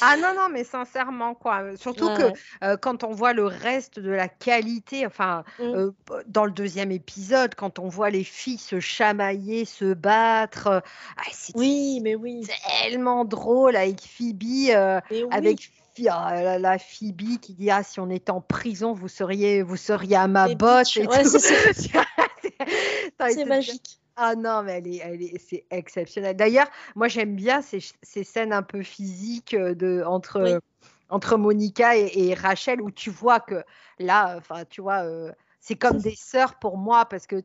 [0.00, 1.76] ah non, non, mais sincèrement, quoi.
[1.76, 2.32] Surtout que
[2.64, 5.62] euh, quand on voit le reste de la qualité, enfin, mmh.
[5.62, 5.90] euh,
[6.26, 10.80] dans le deuxième épisode, quand on voit les filles se chamailler, se battre, euh,
[11.16, 12.46] ah, c'est oui, mais oui.
[12.82, 14.70] tellement drôle avec Phoebe,
[15.30, 15.70] avec
[16.04, 20.16] la, la, Phoebe qui dit ah si on était en prison vous seriez vous seriez
[20.16, 21.06] à ma botte c'est
[23.44, 24.00] magique.
[24.16, 26.36] Ah non mais elle est, elle est c'est exceptionnel.
[26.36, 30.60] D'ailleurs moi j'aime bien ces, ces, scènes un peu physiques euh, de entre
[31.08, 33.62] entre Monica et, Rachel où tu vois que
[33.98, 35.30] là enfin tu vois euh,
[35.66, 37.42] c'est comme des sœurs pour moi parce que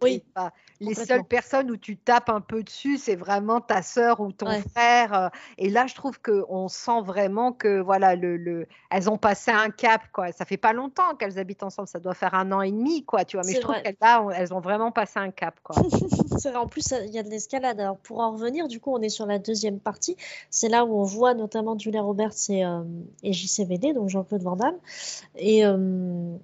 [0.79, 4.61] les seules personnes où tu tapes un peu dessus, c'est vraiment ta sœur ou ton
[4.69, 5.13] frère.
[5.13, 9.49] Euh, et là, je trouve qu'on sent vraiment que voilà, le, le, elles ont passé
[9.49, 10.03] un cap.
[10.13, 10.31] Quoi.
[10.33, 13.25] Ça fait pas longtemps qu'elles habitent ensemble, ça doit faire un an et demi, quoi.
[13.25, 13.97] Tu vois, mais je trouve qu'elles
[14.35, 15.59] elles ont vraiment passé un cap.
[15.63, 15.77] Quoi.
[16.55, 17.79] en plus, il y a de l'escalade.
[17.79, 20.15] Alors pour en revenir, du coup, on est sur la deuxième partie.
[20.51, 22.83] C'est là où on voit notamment Julia Roberts et, euh,
[23.23, 24.77] et JCVD, donc Jean-Claude Van Damme.
[25.37, 26.37] Et euh,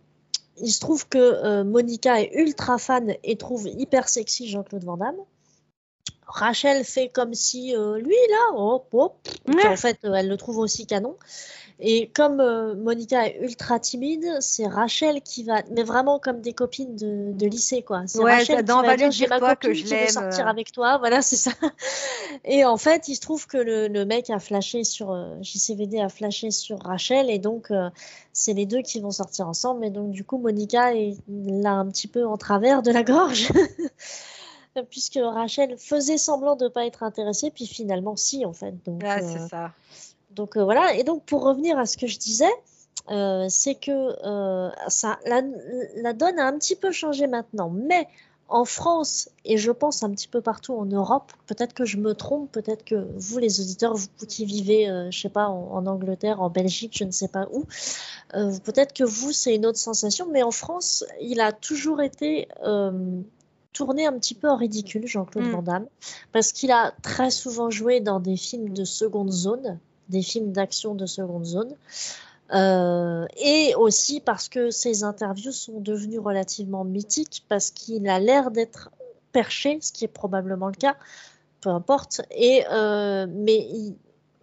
[0.59, 4.97] il se trouve que euh, Monica est ultra fan et trouve hyper sexy Jean-Claude Van
[4.97, 5.17] Damme.
[6.27, 8.79] Rachel fait comme si euh, lui là, en
[9.77, 11.15] fait euh, elle le trouve aussi canon.
[11.79, 12.37] Et comme
[12.81, 17.83] Monica est ultra timide, c'est Rachel qui va, mais vraiment comme des copines de, lycée
[17.83, 18.03] quoi.
[18.07, 20.97] C'est Rachel qui va dire j'ai ma copine que je qui veut sortir avec toi,
[20.99, 21.51] voilà c'est ça.
[22.45, 26.09] Et en fait il se trouve que le, le mec a flashé sur JCVD a
[26.09, 27.71] flashé sur Rachel et donc
[28.37, 29.83] c'est les deux qui vont sortir ensemble.
[29.83, 33.49] Et donc, du coup, Monica est là un petit peu en travers de la gorge.
[34.91, 38.75] Puisque Rachel faisait semblant de ne pas être intéressée, puis finalement, si, en fait.
[38.85, 39.71] Donc, ah, c'est euh, ça.
[40.37, 40.93] Donc, euh, voilà.
[40.95, 42.45] Et donc, pour revenir à ce que je disais,
[43.09, 44.15] euh, c'est que
[44.87, 45.41] ça, la,
[45.95, 47.69] la, donne a un petit peu changé maintenant.
[47.69, 48.07] Mais
[48.49, 52.13] en France et je pense un petit peu partout en Europe, peut-être que je me
[52.13, 56.41] trompe, peut-être que vous les auditeurs, vous qui vivez, euh, je sais pas, en, Angleterre,
[56.41, 57.65] en Belgique, je ne sais pas où,
[58.35, 62.47] euh, peut-être que vous c'est une autre sensation, mais en France, il a toujours été
[62.63, 63.21] euh,
[63.73, 65.51] tourné un petit peu en ridicule, Jean-Claude mm.
[65.51, 65.87] Van Damme,
[66.31, 70.95] parce qu'il a très souvent joué dans des films de seconde zone, des films d'action
[70.95, 71.75] de seconde zone.
[72.53, 78.51] Euh, et aussi parce que ses interviews sont devenues relativement mythiques, parce qu'il a l'air
[78.51, 78.89] d'être
[79.31, 80.95] perché, ce qui est probablement le cas,
[81.61, 82.21] peu importe.
[82.31, 83.67] Et, euh, mais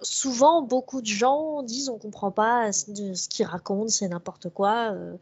[0.02, 4.92] souvent, beaucoup de gens disent on comprend pas ce qu'il raconte, c'est n'importe quoi.
[4.92, 5.16] Euh.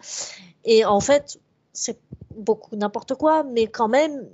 [0.64, 1.38] Et en fait,
[1.72, 1.98] c'est
[2.36, 4.28] beaucoup n'importe quoi, mais quand même,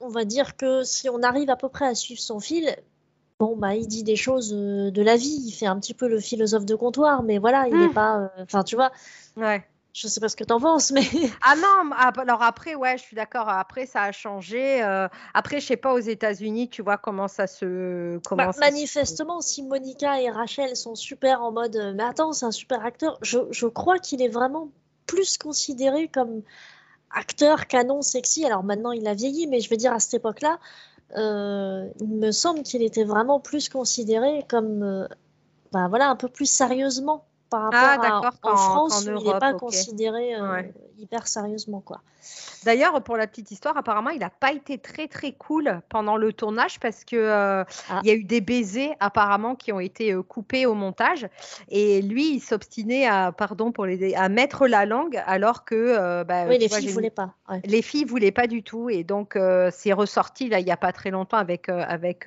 [0.00, 2.74] on va dire que si on arrive à peu près à suivre son fil,
[3.42, 6.06] bon, bah, il dit des choses euh, de la vie, il fait un petit peu
[6.06, 7.92] le philosophe de comptoir, mais voilà, il n'est hmm.
[7.92, 8.18] pas.
[8.18, 8.92] Euh, enfin, tu vois.
[9.36, 9.66] Ouais.
[9.92, 11.02] Je sais pas ce que tu en penses, mais.
[11.42, 13.48] Ah non, alors après, ouais, je suis d'accord.
[13.48, 14.82] Après, ça a changé.
[14.84, 18.18] Euh, après, je sais pas aux États-Unis, tu vois comment ça se.
[18.18, 22.52] Comment bah, manifestement, si Monica et Rachel sont super en mode, mais attends, c'est un
[22.52, 23.18] super acteur.
[23.22, 24.68] Je, je crois qu'il est vraiment
[25.06, 26.42] plus considéré comme
[27.10, 28.46] acteur canon sexy.
[28.46, 30.58] Alors maintenant, il a vieilli, mais je veux dire à cette époque-là,
[31.16, 35.06] euh, il me semble qu'il était vraiment plus considéré comme, euh,
[35.72, 39.38] bah, voilà, un peu plus sérieusement par ah, rapport à en France où il n'est
[39.38, 40.62] pas considéré euh,
[41.02, 42.00] hyper sérieusement quoi.
[42.64, 46.32] D'ailleurs, pour la petite histoire, apparemment, il n'a pas été très très cool pendant le
[46.32, 48.00] tournage parce que euh, ah.
[48.02, 51.26] il y a eu des baisers apparemment qui ont été euh, coupés au montage
[51.68, 56.24] et lui, il s'obstinait à pardon pour les à mettre la langue alors que euh,
[56.24, 57.34] bah, oui, les filles ne voulaient pas.
[57.64, 59.36] Les filles voulaient pas du tout et donc
[59.72, 62.26] c'est ressorti là il n'y a pas très longtemps avec avec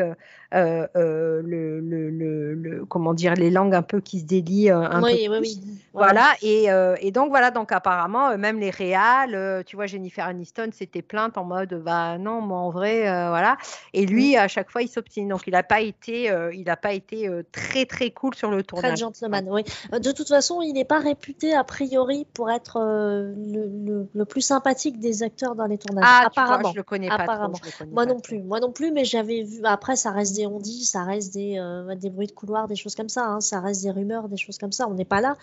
[0.51, 5.33] le, le, le, comment dire les langues un peu qui se délient un oui, peu.
[5.33, 5.79] Oui, oui.
[5.93, 6.67] Voilà et,
[6.99, 11.43] et, donc voilà donc apparemment même les réals, tu vois Jennifer Aniston s'était plainte en
[11.43, 13.57] mode bah non moi en vrai euh, voilà
[13.93, 14.39] et lui mm.
[14.39, 17.27] à chaque fois il s'obstine donc il n'a pas été euh, il a pas été
[17.27, 18.91] euh, très très cool sur le tournage.
[18.91, 19.63] Très gentleman oui.
[19.91, 24.99] De toute façon il n'est pas réputé a priori pour être le, le, plus sympathique
[24.99, 26.03] des acteurs dans les tournages.
[26.05, 26.71] Ah, apparemment.
[26.71, 27.15] je le connais pas.
[27.15, 27.59] Apparemment.
[27.91, 30.85] moi non plus moi non plus mais j'avais vu après ça reste des on dit
[30.85, 31.61] ça reste des
[31.97, 33.41] des bruits de couloir des choses comme ça hein.
[33.41, 35.35] ça reste des rumeurs des choses comme ça on n'est pas là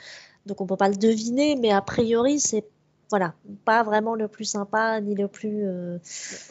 [0.47, 2.65] donc on peut pas le deviner mais a priori c'est
[3.13, 3.35] voilà,
[3.67, 5.67] pas vraiment le plus sympa ni le plus.
[5.67, 5.99] Euh,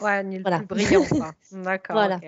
[0.00, 1.04] ouais, ni le plus brillant.
[1.52, 1.96] D'accord.
[1.96, 2.20] voilà.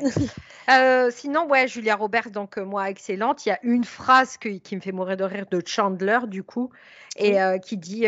[0.71, 3.47] Euh, sinon, ouais, Julia Roberts, donc euh, moi, excellente.
[3.47, 6.71] Il y a une phrase qui me fait mourir de rire de Chandler, du coup,
[7.17, 8.07] et qui dit,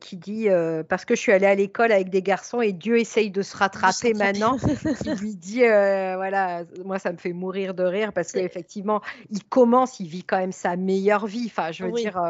[0.00, 0.48] qui dit
[0.86, 3.56] parce que je suis allée à l'école avec des garçons et Dieu essaye de se
[3.56, 4.58] rattraper maintenant.
[5.06, 9.00] il lui dit, voilà, moi, ça me fait mourir de rire parce qu'effectivement,
[9.30, 11.46] il commence, il vit quand même sa meilleure vie.
[11.46, 12.20] Enfin, je veux dire,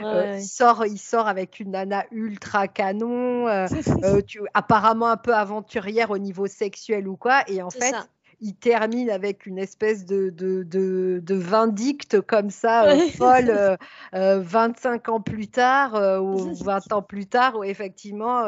[0.00, 3.66] il, sort, il sort avec une nana ultra canon, euh,
[4.02, 7.42] euh, tu, apparemment un peu aventurière au niveau sexuel ou quoi.
[7.48, 7.94] Et en fait,
[8.40, 13.78] il termine avec une espèce de, de, de, vindicte comme ça, euh, folle,
[14.12, 18.44] 25 ans plus tard ou 20 ans plus tard, où effectivement,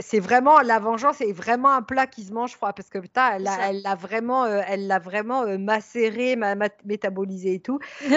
[0.00, 3.32] c'est vraiment la vengeance est vraiment un plat qui se mange froid parce que putain
[3.36, 6.36] elle l'a elle vraiment euh, elle l'a vraiment euh, macéré
[6.84, 7.78] métabolisé et tout.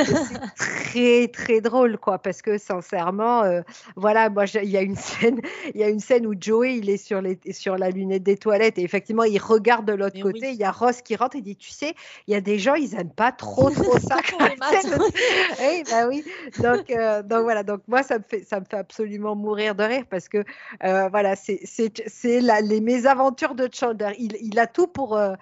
[0.56, 3.62] C'est très très drôle quoi parce que sincèrement euh,
[3.96, 5.42] voilà moi il y a une scène
[5.76, 8.38] il y a une scène où Joey il est sur les sur la lunette des
[8.38, 11.42] toilettes et effectivement il regarde de l'autre côté il y a Ross qui rentre et
[11.42, 11.94] dit tu sais
[12.28, 14.18] il y a des gens ils aiment pas trop trop ça.
[15.60, 16.24] Oui bah oui.
[16.60, 16.88] Donc
[17.26, 20.30] donc voilà donc moi ça me fait ça me fait absolument mourir de rire parce
[20.30, 20.44] que
[20.82, 24.14] voilà c'est les mésaventures de Chandler.
[24.18, 25.34] Il, a tout pour, euh,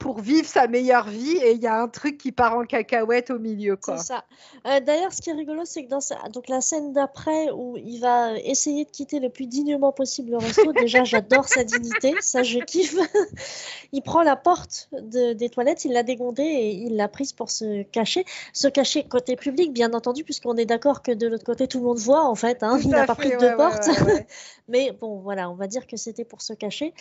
[0.00, 3.30] pour vivre sa meilleure vie et il y a un truc qui part en cacahuète
[3.30, 3.78] au milieu.
[3.82, 4.24] C'est ça.
[4.66, 8.00] Euh, d'ailleurs, ce qui est rigolo, c'est que dans donc, la scène d'après où il
[8.00, 12.42] va essayer de quitter le plus dignement possible le resto, déjà j'adore sa dignité, ça
[12.42, 12.96] je kiffe.
[13.92, 17.82] il prend la porte des toilettes, il l'a dégondée et il l'a prise pour se
[17.82, 18.24] cacher.
[18.54, 21.84] Se cacher côté public, bien entendu, puisqu'on est d'accord que de l'autre côté tout le
[21.84, 22.62] monde voit en fait.
[22.62, 22.78] Hein.
[22.82, 23.86] il n'a pas pris de deux portes.
[24.68, 26.94] Mais bon, voilà, on va dire que c'était pour se cacher.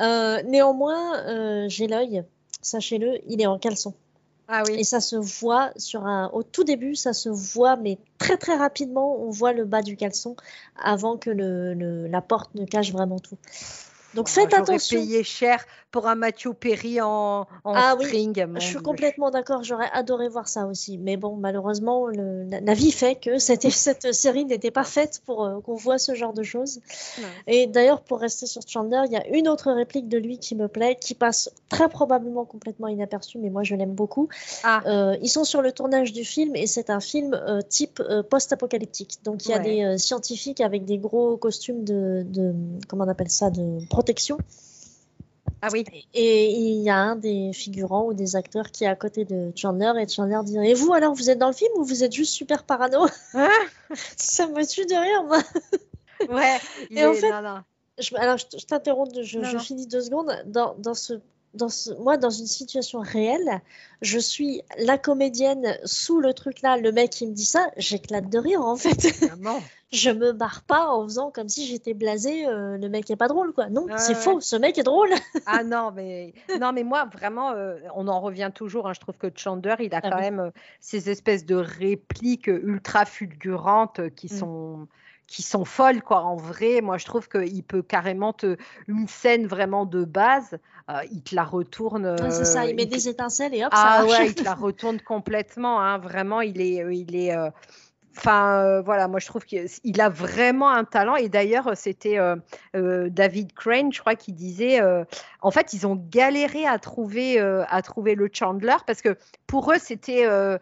[0.00, 2.24] Euh, néanmoins, euh, j'ai l'œil
[2.62, 3.94] sachez-le, il est en caleçon.
[4.52, 4.80] Ah oui.
[4.80, 6.28] Et ça se voit sur un.
[6.32, 9.96] Au tout début, ça se voit, mais très très rapidement, on voit le bas du
[9.96, 10.34] caleçon
[10.82, 13.38] avant que le, la porte ne cache vraiment tout.
[14.14, 14.98] Donc faites attention.
[14.98, 18.44] payé cher pour un Mathieu Perry en, en ah, string.
[18.46, 19.64] Oui, je suis complètement d'accord.
[19.64, 20.98] J'aurais adoré voir ça aussi.
[20.98, 25.60] Mais bon, malheureusement, la, vie fait que cette, cette série n'était pas faite pour euh,
[25.60, 26.80] qu'on voit ce genre de choses.
[27.46, 30.54] Et d'ailleurs, pour rester sur Chandler, il y a une autre réplique de lui qui
[30.54, 34.28] me plaît, qui passe très probablement complètement inaperçue, mais moi je l'aime beaucoup.
[34.62, 34.82] Ah.
[34.86, 39.18] Euh, ils sont sur le tournage du film et c'est un film euh, type post-apocalyptique.
[39.24, 42.54] Donc il y a des scientifiques avec des gros costumes de, de,
[42.88, 44.38] comment on appelle ça, de protection.
[45.62, 45.84] Ah oui.
[46.14, 49.52] Et il y a un des figurants ou des acteurs qui est à côté de
[49.54, 52.12] Chandler et Chandler dit Et vous alors, vous êtes dans le film ou vous êtes
[52.12, 53.48] juste super parano ah.
[54.16, 55.42] Ça me tue de rire, moi.
[56.28, 56.58] Ouais.
[56.90, 57.32] et en fait,
[57.98, 60.32] Je, alors je, t'interromps, je, finis deux secondes.
[60.46, 61.20] Dans, dans ce
[61.54, 63.60] dans moi, dans une situation réelle,
[64.02, 68.28] je suis la comédienne sous le truc là, le mec qui me dit ça, j'éclate
[68.28, 69.08] de rire en fait.
[69.92, 73.28] je me barre pas en faisant comme si j'étais blasée, euh, le mec est pas
[73.28, 73.68] drôle quoi.
[73.68, 75.10] Non, c'est faux, ce mec est drôle.
[75.46, 78.88] ah non, mais non, mais moi vraiment, euh, on en revient toujours.
[78.88, 82.46] Hein, je trouve que Chandler, il a ah quand même euh, ces espèces de répliques
[82.46, 84.38] ultra fulgurantes qui mm.
[84.38, 84.88] sont
[85.30, 86.82] qui sont folles quoi en vrai.
[86.82, 90.58] Moi je trouve qu'il peut carrément te une scène vraiment de base
[91.12, 94.34] il te la retourne c'est ça il met des étincelles et hop ah ouais il
[94.34, 97.32] te la retourne complètement hein, vraiment il est il est
[98.16, 101.16] Enfin, euh, voilà, moi je trouve qu'il a vraiment un talent.
[101.16, 102.36] Et d'ailleurs, c'était euh,
[102.74, 104.80] euh, David Crane, je crois, qui disait
[105.40, 109.78] en fait, ils ont galéré à trouver, à trouver le Chandler parce que pour eux,
[109.78, 110.58] c'était un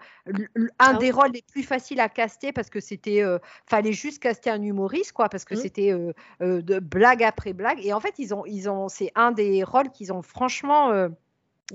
[0.79, 3.23] ah des rôles les plus faciles à caster parce que c'était.
[3.67, 5.59] fallait juste caster un humoriste, quoi, parce que mmh.
[5.59, 5.93] c'était
[6.41, 7.85] de blague après blague.
[7.85, 11.09] Et en fait, ils ont, ils ont, c'est un des rôles qu'ils ont franchement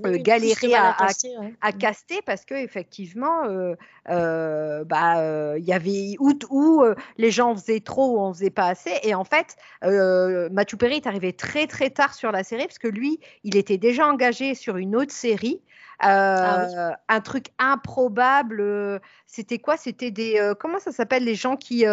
[0.04, 1.78] euh, galérer à, à, mmh.
[1.78, 3.76] caster parce que effectivement euh,
[4.10, 6.84] euh, bah il y avait où, où
[7.16, 8.92] les gens faisaient trop ou on faisait pas assez.
[9.04, 12.88] Et en fait Mathieu Perry est arrivé très très tard sur la série parce que
[12.88, 15.60] lui il était déjà engagé sur une autre série.
[16.00, 19.76] Ah un truc improbable c'était quoi?
[19.76, 21.86] C'était des comment ça s'appelle les gens qui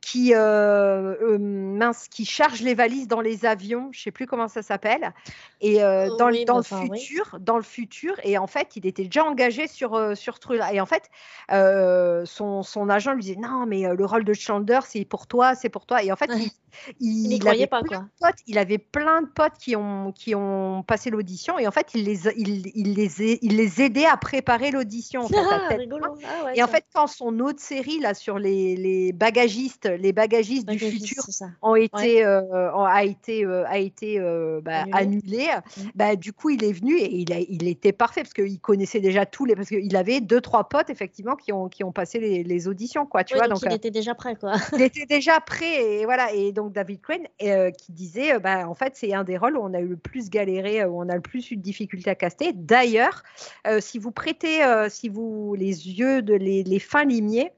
[0.00, 4.48] qui, euh, euh, mince, qui charge les valises dans les avions, je sais plus comment
[4.48, 5.12] ça s'appelle,
[5.60, 9.04] et euh, dans, le, dans le futur, dans le futur, et en fait, il était
[9.04, 11.10] déjà engagé sur sur ce truc-là, et en fait,
[12.26, 15.68] son, son, agent lui disait non, mais le rôle de Chandler, c'est pour toi, c'est
[15.68, 16.30] pour toi, et en fait,
[16.98, 18.06] il, il, avait pas quoi.
[18.20, 21.88] Potes, il avait plein de potes qui ont qui ont passé l'audition, et en fait,
[21.94, 25.22] il les il, il les il les aidait à préparer l'audition.
[25.22, 25.68] En fait, ah,
[26.24, 30.68] ah et en fait, quand son autre série là sur les, les bagagistes les bagagistes
[30.68, 31.24] du futur
[31.62, 35.46] ont été, euh, a été, euh, a été euh, bah, annulé.
[35.46, 35.82] Mmh.
[35.94, 39.00] Bah, du coup, il est venu et il, a, il était parfait parce qu'il connaissait
[39.00, 39.54] déjà tous les.
[39.54, 43.06] Parce qu'il avait deux, trois potes, effectivement, qui ont, qui ont passé les, auditions.
[43.06, 44.36] Quoi, tu vois, donc, il était déjà prêt.
[44.36, 44.54] Quoi.
[44.74, 46.00] il était déjà prêt.
[46.00, 49.56] Et, voilà, et donc, David Crane qui disait bah, en fait, c'est un des rôles
[49.56, 52.10] où on a eu le plus galéré, où on a le plus eu de difficultés
[52.10, 52.52] à caster.
[52.54, 53.22] D'ailleurs,
[53.80, 57.52] si vous prêtez si vous, les yeux de les, les fins limiers,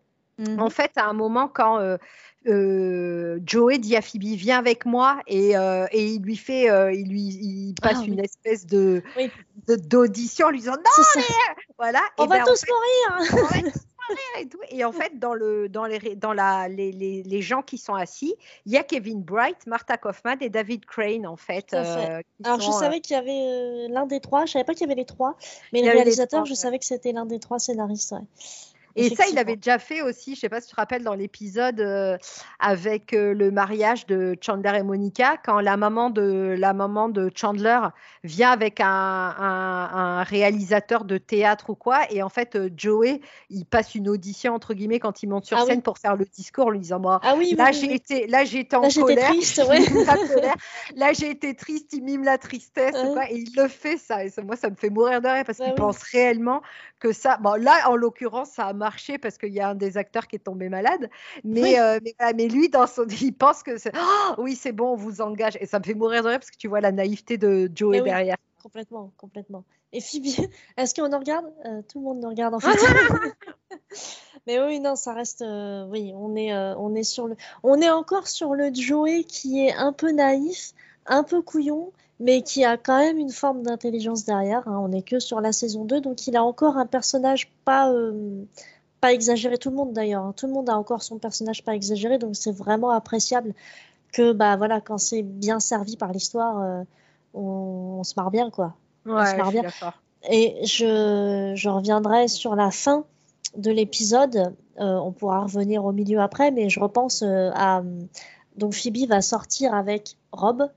[0.48, 1.78] mmh En fait, à un moment, quand
[2.48, 6.92] euh, Joey dit à Phoebe viens avec moi et, euh, et il lui fait euh,
[6.92, 9.02] il lui il passe ah une espèce de
[9.68, 11.22] d'audition en lui disant non mais
[11.78, 12.00] voilà.
[12.18, 13.62] On va ben, tous mourir.
[14.40, 14.58] et, tout.
[14.70, 17.94] et en fait dans le dans les dans la les, les, les gens qui sont
[17.94, 18.34] assis
[18.66, 23.00] il y a Kevin Bright Martha Kaufman et David Crane en fait, alors je savais
[23.00, 24.46] qu'il y avait l'un des trois.
[24.46, 25.36] Je savais pas qu'il y avait les trois.
[25.72, 28.16] Mais le réalisateur je savais que c'était l'un des trois scénaristes
[28.96, 31.14] et ça, il avait déjà fait aussi, je sais pas si tu te rappelles, dans
[31.14, 32.16] l'épisode euh,
[32.58, 37.30] avec euh, le mariage de Chandler et Monica, quand la maman de, la maman de
[37.34, 37.78] Chandler
[38.24, 43.64] vient avec un, un, réalisateur de théâtre ou quoi, et en fait, euh, Joey, il
[43.64, 46.66] passe une audition, entre guillemets, quand il monte sur ah scène pour faire le discours,
[46.66, 49.28] en lui disant, moi, ah oui, là, j'ai été, là, été en colère.
[49.28, 49.80] Triste, ouais.
[50.96, 52.96] là, j'ai été triste, il mime la tristesse,
[53.30, 54.24] et il le fait, ça.
[54.24, 56.62] Et ça, moi, ça me fait mourir de rire, parce qu'il pense réellement
[56.98, 59.96] que ça, bon, là, en l'occurrence, ça a marché parce qu'il y a un des
[59.96, 61.08] acteurs qui est tombé malade.
[61.44, 61.98] Mais, euh,
[62.34, 65.56] mais, lui, dans son, il pense que c'est oh, oui, c'est bon, on vous engage.
[65.60, 67.96] Et ça me fait mourir de rire parce que tu vois la naïveté de Joe
[67.96, 68.36] oui, derrière.
[68.62, 69.64] Complètement, complètement.
[69.92, 70.26] Et Phoebe,
[70.76, 71.46] est-ce qu'on en regarde?
[71.64, 72.78] Euh, Tout le monde nous regarde en fait.
[74.46, 75.42] mais oui, non, ça reste.
[75.42, 79.64] Euh, oui, on est, on est sur le, on est encore sur le Joey qui
[79.64, 80.72] est un peu naïf,
[81.06, 84.66] un peu couillon, mais qui a quand même une forme d'intelligence derrière.
[84.68, 84.78] Hein.
[84.82, 87.92] On n'est que sur la saison 2, donc il a encore un personnage pas,
[89.00, 90.24] pas exagéré tout le monde d'ailleurs.
[90.24, 90.34] Hein.
[90.36, 93.54] Tout le monde a encore son personnage pas exagéré, donc c'est vraiment appréciable
[94.12, 96.82] que bah voilà quand c'est bien servi par l'histoire, euh,
[97.34, 98.74] on, se marre bien quoi.
[99.06, 99.64] on se marre bien.
[100.30, 103.04] Et je, je, reviendrai sur la fin
[103.56, 104.54] de l'épisode.
[104.78, 107.82] Euh, on pourra revenir au milieu après, mais je repense euh, à
[108.56, 110.70] donc Phoebe va sortir avec Rob,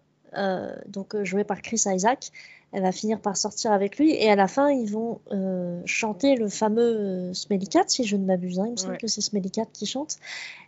[0.87, 2.31] donc joué par Chris Isaac.
[2.71, 4.11] Elle va finir par sortir avec lui.
[4.11, 8.17] Et à la fin ils vont euh, chanter le fameux euh, Smelly Cat si je
[8.17, 8.65] ne m'abuse hein.
[8.67, 10.17] il me semble que c'est Smelly Cat qui chante.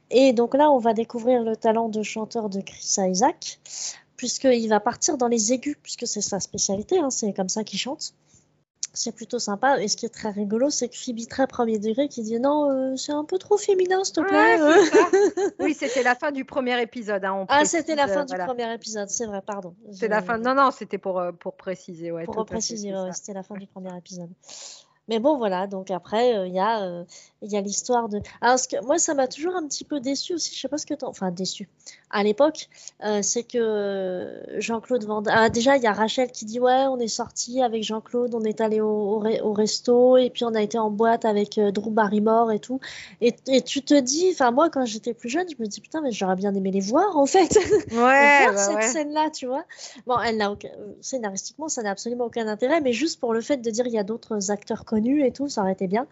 [0.09, 3.59] Et donc là on va découvrir le talent de chanteur de Chris Isaac
[4.15, 7.09] puisqu'il va partir dans les aigus puisque c'est sa spécialité hein.
[7.09, 8.13] c'est comme ça qu'il chante
[8.93, 9.81] c'est plutôt sympa.
[9.81, 12.69] Et ce qui est très rigolo, c'est que Phoebe, très premier degré, qui dit non,
[12.69, 14.59] euh, c'est un peu trop féminin, s'il te plaît.
[15.59, 17.23] oui, c'était la fin du premier épisode.
[17.25, 19.75] Hein, ah, c'était la fin du premier épisode, c'est vrai, pardon.
[19.91, 20.37] C'est la fin.
[20.37, 22.11] Non, non, c'était pour, euh, pour préciser.
[22.11, 24.29] Ouais, pour préciser, c'était la fin du premier épisode.
[25.09, 27.05] Mais bon, voilà, donc après, il y a,
[27.41, 28.21] il y a l'histoire de.
[28.41, 30.77] Alors, ce que, moi, ça m'a toujours un petit peu déçu aussi, je sais pas
[30.77, 31.69] ce que tu Enfin, déçu.
[32.09, 32.69] À l'époque,
[33.21, 37.07] c'est que Jean-Claude Van ah, déjà, il y a Rachel qui dit Ouais, on est
[37.07, 40.89] sorti avec Jean-Claude, on est allé au, au, resto, et puis on a été en
[40.89, 42.79] boîte avec Drew Barrymore et tout.
[43.21, 46.01] Et, et tu te dis, enfin, moi, quand j'étais plus jeune, je me dis Putain,
[46.01, 47.57] mais j'aurais bien aimé les voir, en fait.
[47.91, 49.63] Ouais, voir cette scène-là, tu vois.
[50.05, 50.69] Bon, elle n'a aucun...
[51.01, 53.97] scénaristiquement, ça n'a absolument aucun intérêt, mais juste pour le fait de dire il y
[53.97, 56.07] a d'autres acteurs connus et tout, ça aurait été bien.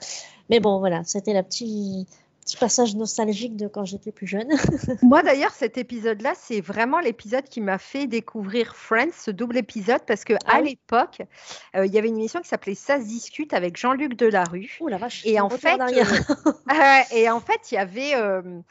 [0.50, 2.08] Mais bon, voilà, c'était la petite
[2.46, 4.50] petit passage nostalgique de quand j'étais plus jeune.
[5.02, 10.02] Moi d'ailleurs, cet épisode-là, c'est vraiment l'épisode qui m'a fait découvrir Friends, ce double épisode,
[10.06, 11.24] parce que ah à l'époque,
[11.76, 14.78] euh, il y avait une émission qui s'avait Ça se discute avec Jean-Luc Delarue.
[14.80, 15.26] Oh la vache.
[15.26, 18.62] Et en fait, euh, et en fait, il y avait euh,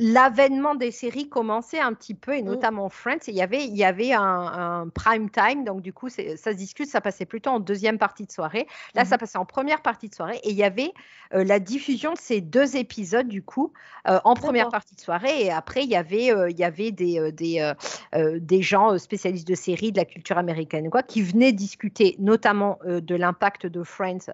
[0.00, 2.46] l'avènement des séries commençait un petit peu, et mm.
[2.46, 3.28] notamment Friends.
[3.28, 6.88] Il y avait, il y avait un, prime time, donc du coup, ça se discute,
[6.88, 8.66] ça passait plutôt en deuxième partie de soirée.
[8.94, 9.18] Là, ça mm-hmm.
[9.20, 10.92] passait en première partie de soirée, et il y avait
[11.34, 13.72] euh, la diffusion de ces deux épisodes, du coup,
[14.08, 15.44] euh, en première partie de soirée.
[15.44, 17.72] Et après, il y avait, euh, il y avait des, des,
[18.14, 23.14] des gens spécialistes de séries, de la culture américaine, quoi, qui venaient discuter notamment de
[23.14, 24.32] l'impact de Friends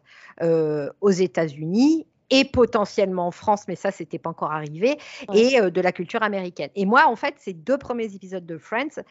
[1.00, 4.98] aux États-Unis et potentiellement en France, mais ça, c'était pas encore arrivé,
[5.32, 6.70] et de la culture américaine.
[6.74, 9.02] Et moi, en fait, ces deux premiers épisodes de Friends,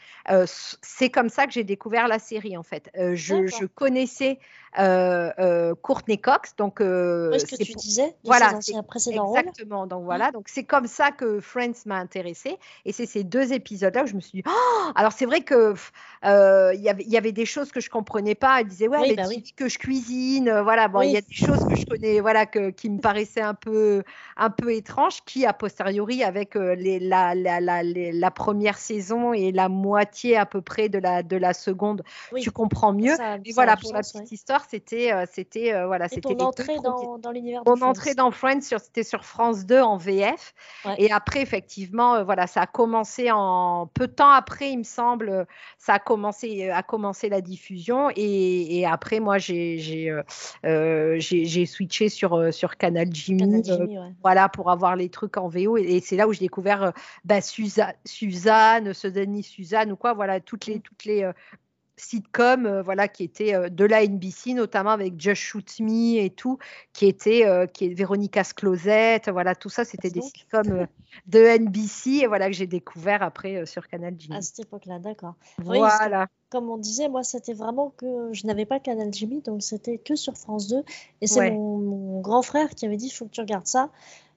[0.47, 2.91] c'est comme ça que j'ai découvert la série, en fait.
[2.95, 4.39] je, je, connaissais
[4.79, 6.55] euh, euh, Courtney Cox.
[6.55, 9.85] Donc, euh, ce que tu disais voilà, exactement.
[9.85, 12.57] Donc voilà, donc c'est comme ça que Friends m'a intéressée.
[12.85, 15.75] Et c'est ces deux épisodes-là où je me suis dit, oh alors c'est vrai que
[16.23, 18.61] il y avait des choses que je comprenais pas.
[18.61, 19.23] Elle disait ouais, mais bah
[19.57, 20.87] que je cuisine, voilà.
[20.87, 23.53] Bon, il y a des choses que je connais, voilà, que, qui me paraissaient un
[23.53, 24.03] peu
[24.37, 29.51] un peu étranges, qui a posteriori avec les, la, la, la, la, première saison et
[29.51, 32.03] la moitié à peu près de la de la seconde,
[32.39, 33.15] tu comprends mieux.
[33.45, 37.17] et voilà pour la petite histoire c'était, euh, c'était euh, voilà, c'était ton entrée dans,
[37.17, 37.61] dans l'univers.
[37.65, 40.53] Mon entrée dans Friends, c'était sur France 2 en VF.
[40.97, 44.83] Et après, effectivement, euh, voilà, ça a commencé en peu de temps après, il me
[44.83, 45.45] semble,
[45.77, 48.09] ça a commencé, a commencé la diffusion.
[48.15, 50.13] Et, après, moi, j'ai, j'ai,
[51.19, 55.77] j'ai, switché sur sur Canal Jimmy, voilà, pour avoir les trucs en VO.
[55.77, 56.93] Et, c'est là où j'ai découvert
[57.23, 58.93] bah, Suzanne, Suzanne,
[59.43, 61.29] Suzanne ou quoi, voilà, toutes les toutes les
[62.01, 66.29] sitcom euh, voilà qui était euh, de la NBC notamment avec Just Shoot Me et
[66.29, 66.57] tout
[66.93, 70.87] qui était euh, qui est Véronica's Closet voilà tout ça c'était des sitcoms
[71.27, 74.35] de NBC et voilà que j'ai découvert après sur Canal Jimmy.
[74.35, 75.35] À cette époque-là d'accord.
[75.59, 76.27] Voilà.
[76.49, 80.15] comme on disait moi c'était vraiment que je n'avais pas Canal Jimmy donc c'était que
[80.15, 80.83] sur France 2
[81.21, 83.89] et c'est mon, mon, grand frère qui avait dit il faut que tu regardes ça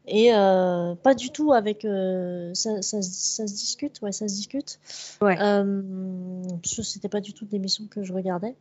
[0.07, 4.35] et euh, pas du tout avec euh, ça, ça, ça, se discute ouais ça se
[4.35, 4.79] discute.
[5.23, 5.41] Ouais.
[5.41, 8.55] euh, c'était pas du tout l'émission que je regardais.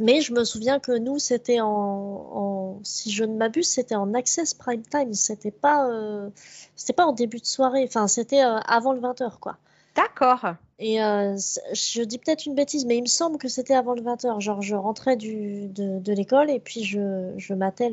[0.00, 4.14] Mais je me souviens que nous c'était en, en, si je ne m'abuse c'était en
[4.14, 5.12] access prime time.
[5.12, 6.30] C'était pas euh,
[6.76, 7.84] c'était pas en début de soirée.
[7.86, 9.58] Enfin c'était euh, avant le 20h quoi.
[9.94, 10.54] D'accord.
[10.80, 14.40] Et je dis peut-être une bêtise mais il me semble que c'était avant le 20h
[14.40, 17.92] genre je rentrais du, de, de l'école et puis je, je matais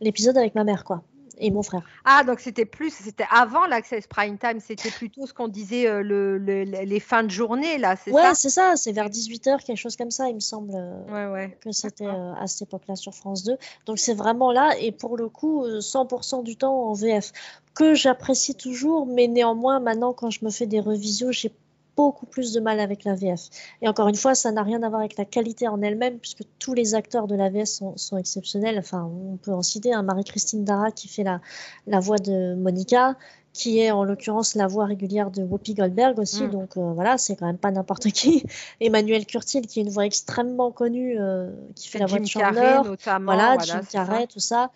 [0.00, 1.02] l'épisode avec ma mère quoi
[1.38, 1.82] et mon frère.
[2.04, 6.02] Ah, donc c'était plus, c'était avant l'Access Prime Time, c'était plutôt ce qu'on disait euh,
[6.02, 9.76] le, les fins de journée, là, c'est ouais, ça c'est ça, c'est vers 18h, quelque
[9.76, 10.72] chose comme ça, il me semble
[11.08, 11.58] ouais, ouais.
[11.60, 13.56] que c'était euh, à cette époque-là sur France 2.
[13.86, 17.32] Donc c'est vraiment là, et pour le coup, 100% euh, du temps en VF,
[17.74, 21.52] que j'apprécie toujours, mais néanmoins, maintenant, quand je me fais des revisions, j'ai
[21.96, 23.48] beaucoup plus de mal avec la VF.
[23.80, 26.42] Et encore une fois, ça n'a rien à voir avec la qualité en elle-même, puisque
[26.58, 28.78] tous les acteurs de la VF sont, sont exceptionnels.
[28.78, 31.40] Enfin, on peut en citer un Marie-Christine Dara qui fait la,
[31.86, 33.16] la voix de Monica,
[33.52, 36.44] qui est en l'occurrence la voix régulière de Whoopi Goldberg aussi.
[36.44, 36.50] Mm.
[36.50, 38.44] Donc euh, voilà, c'est quand même pas n'importe qui.
[38.80, 42.80] Emmanuel Curtil, qui est une voix extrêmement connue, euh, qui fait la voix de Chandler.
[43.22, 44.70] Voilà, Jim Carrey, tout ça.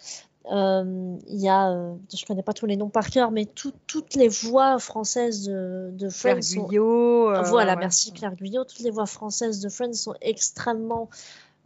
[0.53, 4.15] Euh, il y a, euh, je connais pas tous les noms par cœur, mais toutes
[4.15, 6.69] les voix françaises de, de Friends sont.
[6.73, 8.65] Euh, voilà, merci Claire Guyot.
[8.65, 11.09] Toutes les voix françaises de Friends sont extrêmement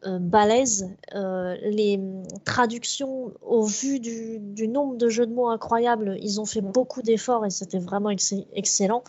[0.02, 0.88] balèzes.
[1.12, 2.00] les
[2.46, 7.02] traductions, au vu du, du, nombre de jeux de mots incroyables, ils ont fait beaucoup
[7.02, 9.04] d'efforts et c'était vraiment excellent.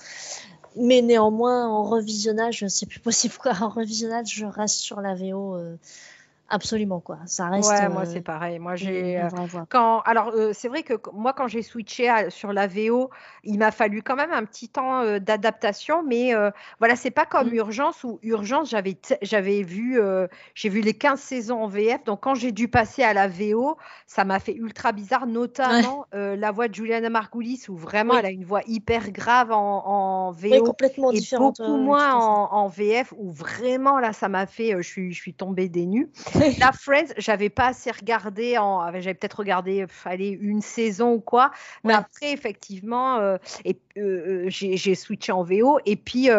[0.75, 3.53] Mais néanmoins, en revisionnage, c'est plus possible quoi.
[3.61, 5.57] En revisionnage, je reste sur la VO
[6.51, 7.19] absolument quoi.
[7.25, 7.69] Ça reste.
[7.69, 8.59] Ouais, moi c'est pareil.
[8.59, 9.21] Moi j'ai
[9.69, 13.09] quand alors c'est vrai que moi quand j'ai switché sur la VO,
[13.43, 16.33] il m'a fallu quand même un petit temps d'adaptation, mais
[16.79, 17.55] voilà c'est pas comme mmh.
[17.55, 19.99] Urgence ou Urgence j'avais j'avais vu
[20.53, 23.77] j'ai vu les 15 saisons en VF, donc quand j'ai dû passer à la VO,
[24.05, 28.31] ça m'a fait ultra bizarre, notamment la voix de Juliana Margulis où vraiment elle a
[28.31, 33.31] une voix hyper grave en, en VO complètement et beaucoup moins en, en, VF où
[33.31, 36.09] vraiment là ça m'a fait je suis je suis tombée des nues.
[36.59, 41.51] La Friends, j'avais pas assez regardé, en, j'avais peut-être regardé allez, une saison ou quoi,
[41.83, 45.79] mais après, effectivement, euh, et, euh, euh, j'ai switché en VO.
[45.85, 46.29] Et puis,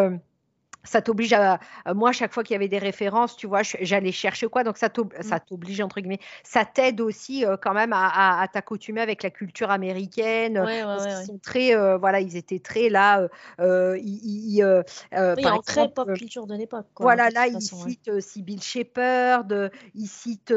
[0.84, 1.60] ça t'oblige à,
[1.94, 4.64] moi à chaque fois qu'il y avait des références tu vois j'allais chercher quoi.
[4.64, 5.40] Donc ça mmh.
[5.48, 6.18] t'oblige entre guillemets.
[6.42, 11.74] Ça t'aide aussi euh, quand même à, t'accoutumer avec la culture américaine ils sont très
[11.74, 13.28] euh, voilà ils étaient très là
[13.60, 14.64] euh, ils,
[15.12, 15.62] oui, par
[15.94, 20.54] pop culture de l'époque voilà là ils citent Sybil Shepherd ils citent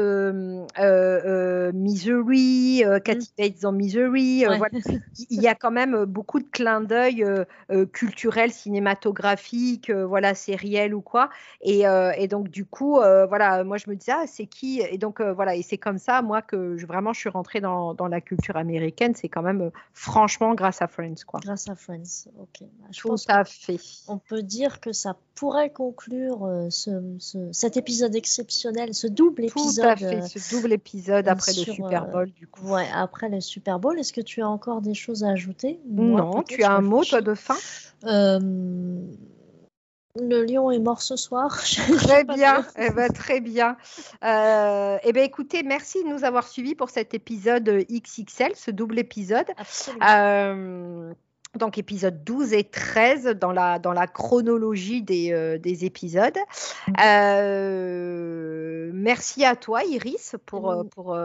[1.72, 3.42] Misery Cathy mmh.
[3.42, 4.44] Bates dans Misery
[5.30, 7.24] il y a quand même beaucoup de clins d'œil
[7.92, 11.30] culturels cinématographiques voilà sériel ou quoi.
[11.60, 14.80] Et, euh, et donc du coup, euh, voilà, moi je me disais ah, c'est qui?
[14.80, 17.60] Et donc euh, voilà, et c'est comme ça moi que je, vraiment je suis rentrée
[17.60, 19.14] dans, dans la culture américaine.
[19.14, 21.40] C'est quand même franchement grâce à Friends quoi.
[21.42, 22.60] Grâce à Friends, ok.
[22.60, 23.78] Bah, je Tout pense à fait.
[24.08, 26.90] On peut dire que ça pourrait conclure ce,
[27.52, 29.98] cet épisode exceptionnel, ce double épisode.
[29.98, 32.68] Tout à fait, ce double épisode après le Super Bowl du coup.
[32.68, 33.98] Ouais, après le Super Bowl.
[33.98, 35.80] Est-ce que tu as encore des choses à ajouter?
[35.88, 37.56] Non, tu as un mot toi de fin?
[40.20, 41.62] Le lion est mort ce soir.
[41.98, 43.76] Très bien, eh ben, très bien.
[44.24, 48.98] Euh, eh ben, écoutez, merci de nous avoir suivis pour cet épisode XXL, ce double
[48.98, 49.46] épisode.
[49.56, 51.14] Absolument.
[51.56, 56.36] Donc épisodes 12 et 13 dans la, dans la chronologie des, euh, des épisodes.
[56.88, 56.92] Mm.
[57.04, 60.88] Euh, merci à toi Iris pour, mm.
[60.88, 61.16] pour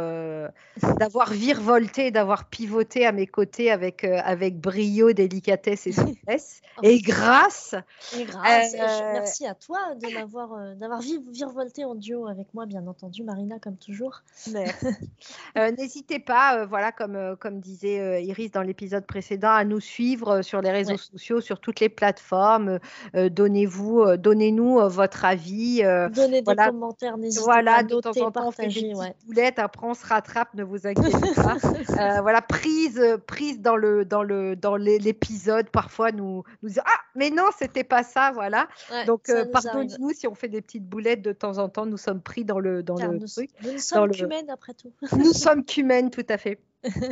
[1.00, 6.62] d'avoir virevolté, d'avoir pivoté à mes côtés avec, avec brio, délicatesse et souplesse.
[6.84, 7.76] Et grâce.
[8.18, 8.74] Et grâce.
[8.74, 13.76] merci à toi de m'avoir d'avoir virevolté en duo avec moi, bien entendu, Marina, comme
[13.76, 14.24] toujours.
[15.56, 20.62] N'hésitez pas, voilà, comme, comme disait Iris dans l'épisode précédent, à nous suivre euh, sur
[20.62, 22.80] les réseaux sociaux, sur toutes les plateformes.
[23.16, 25.82] Euh, donnez-vous, euh, donnez-nous votre avis.
[26.14, 28.94] Donnez des commentaires, n'hésitez voilà, pas de temps en temps, partager.
[29.26, 31.58] boulettes, après on se rattrape, ne vous inquiétez pas.
[32.22, 37.30] voilà, prise, prise dans le dans le dans l'épisode, parfois nous nous disons ah mais
[37.30, 38.68] non c'était pas ça, voilà.
[39.06, 42.46] Donc pardonnez-nous si on fait des petites boulettes de temps en temps, nous sommes pris
[42.46, 43.50] dans le dans le nous, truc.
[43.64, 44.92] Nous sommes qu'humaines après tout.
[45.18, 46.60] nous sommes qu'humaines tout à fait.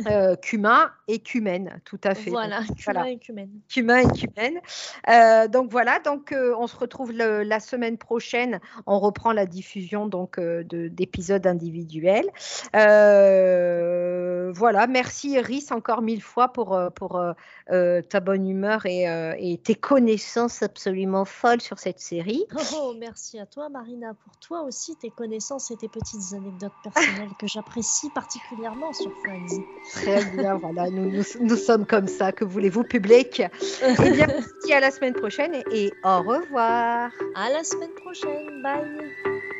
[0.06, 2.30] Euh, cumin et cumène, tout à fait.
[2.30, 3.50] Voilà, cumin et cumène.
[3.68, 4.60] Cumin et cumène.
[5.08, 8.60] Euh, donc voilà, donc euh, on se retrouve la semaine prochaine.
[8.86, 12.30] On reprend la diffusion donc euh, d'épisodes individuels.
[14.54, 17.22] voilà, merci Iris encore mille fois pour, pour
[17.68, 19.04] ta bonne humeur et,
[19.38, 22.44] et, tes connaissances absolument folles sur cette série.
[22.54, 26.72] Oh, oh, merci à toi Marina pour toi aussi tes connaissances et tes petites anecdotes
[26.82, 29.59] personnelles que j'apprécie particulièrement sur Friends.
[29.92, 32.32] Très bien, voilà, nous, nous, sommes comme ça.
[32.32, 33.42] Que voulez-vous, public?
[33.82, 34.26] Eh bien,
[34.62, 37.10] merci à la semaine prochaine et au revoir.
[37.34, 38.62] À la semaine prochaine.
[38.62, 39.50] Bye.